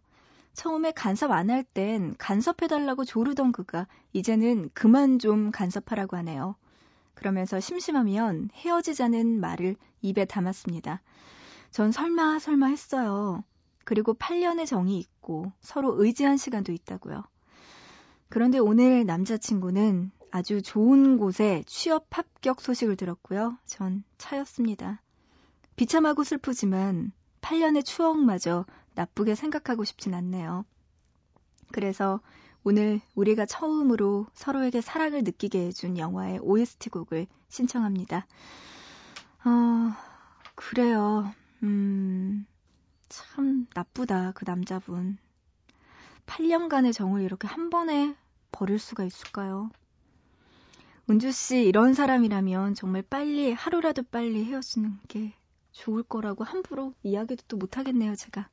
처음에 0.53 0.91
간섭 0.91 1.31
안 1.31 1.49
할 1.49 1.63
땐 1.63 2.13
간섭해달라고 2.19 3.03
조르던 3.05 3.51
그가 3.51 3.87
이제는 4.13 4.69
그만 4.75 5.17
좀 5.17 5.49
간섭하라고 5.49 6.17
하네요. 6.17 6.55
그러면서 7.15 7.59
심심하면 7.59 8.49
헤어지자는 8.53 9.39
말을 9.39 9.75
입에 10.03 10.25
담았습니다. 10.25 11.01
전 11.71 11.91
설마 11.91 12.37
설마 12.37 12.67
했어요. 12.67 13.43
그리고 13.85 14.13
8년의 14.13 14.67
정이 14.67 14.99
있고 14.99 15.51
서로 15.61 15.95
의지한 16.03 16.37
시간도 16.37 16.73
있다고요. 16.73 17.23
그런데 18.29 18.59
오늘 18.59 19.07
남자친구는 19.07 20.11
아주 20.31 20.61
좋은 20.61 21.17
곳에 21.17 21.63
취업 21.67 22.07
합격 22.09 22.61
소식을 22.61 22.95
들었고요. 22.95 23.57
전 23.65 24.03
차였습니다. 24.17 25.01
비참하고 25.75 26.23
슬프지만 26.23 27.11
8년의 27.41 27.85
추억마저 27.85 28.65
나쁘게 28.95 29.35
생각하고 29.35 29.83
싶진 29.83 30.13
않네요. 30.13 30.65
그래서 31.71 32.21
오늘 32.63 33.01
우리가 33.15 33.45
처음으로 33.45 34.27
서로에게 34.33 34.81
사랑을 34.81 35.23
느끼게 35.23 35.67
해준 35.67 35.97
영화의 35.97 36.39
OST 36.39 36.89
곡을 36.89 37.27
신청합니다. 37.49 38.27
어, 39.43 39.93
그래요. 40.55 41.33
음, 41.63 42.45
참 43.09 43.67
나쁘다, 43.73 44.31
그 44.33 44.45
남자분. 44.45 45.17
8년간의 46.27 46.93
정을 46.93 47.21
이렇게 47.21 47.47
한 47.47 47.69
번에 47.69 48.15
버릴 48.51 48.79
수가 48.79 49.03
있을까요? 49.03 49.69
은주 51.11 51.33
씨, 51.33 51.65
이런 51.65 51.93
사람이라면 51.93 52.73
정말 52.73 53.01
빨리, 53.01 53.51
하루라도 53.51 54.01
빨리 54.01 54.45
헤어지는 54.45 54.97
게 55.09 55.33
좋을 55.73 56.03
거라고 56.03 56.45
함부로 56.45 56.93
이야기도 57.03 57.43
또 57.49 57.57
못하겠네요, 57.57 58.15
제가. 58.15 58.47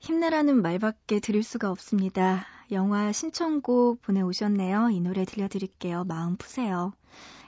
힘내라는 0.00 0.60
말밖에 0.60 1.20
드릴 1.20 1.44
수가 1.44 1.70
없습니다. 1.70 2.46
영화 2.72 3.12
신청곡 3.12 4.02
보내오셨네요. 4.02 4.90
이 4.90 5.00
노래 5.00 5.24
들려드릴게요. 5.24 6.02
마음 6.02 6.36
푸세요. 6.36 6.94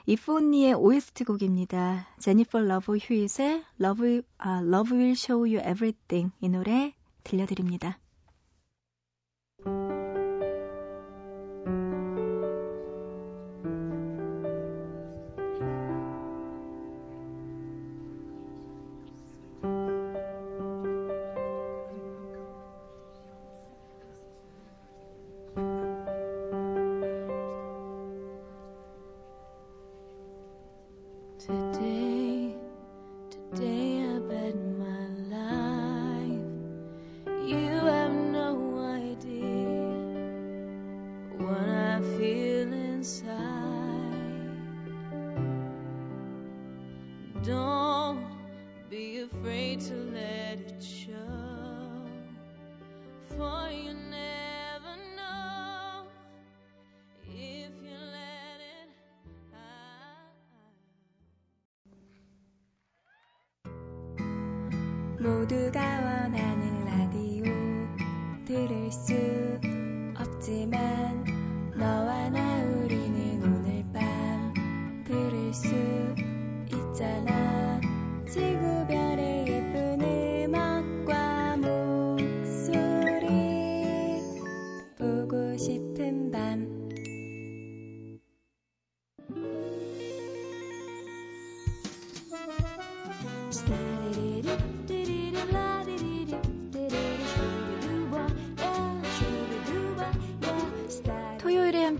If 0.05 0.22
Only의 0.22 0.75
OST 0.75 1.25
곡입니다. 1.25 2.07
제니퍼 2.19 2.61
러브 2.61 2.95
휴잇의 2.95 3.65
Love, 3.81 4.21
아, 4.37 4.61
Love 4.61 4.97
Will 4.97 5.11
Show 5.11 5.45
You 5.45 5.59
Everything 5.59 6.31
이 6.39 6.47
노래 6.47 6.93
들려드립니다. 7.25 7.99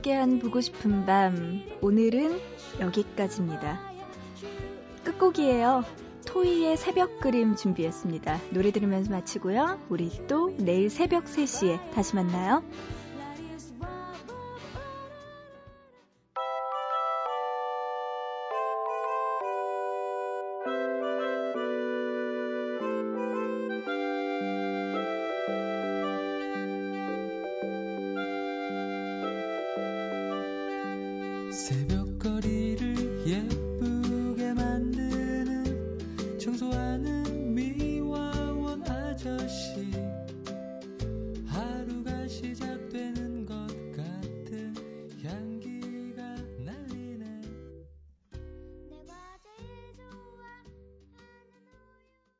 함께한 0.04 0.40
보고 0.40 0.60
싶은 0.62 1.06
밤 1.06 1.64
오늘은 1.82 2.40
여기까지입니다. 2.80 3.80
끝곡이에요. 5.04 5.84
토이의 6.26 6.78
새벽 6.78 7.20
그림 7.20 7.56
준비했습니다. 7.56 8.40
노래 8.52 8.72
들으면서 8.72 9.12
마치고요. 9.12 9.80
우리 9.90 10.10
또 10.28 10.54
내일 10.58 10.90
새벽 10.90 11.26
3시에 11.26 11.92
다시 11.92 12.16
만나요. 12.16 12.64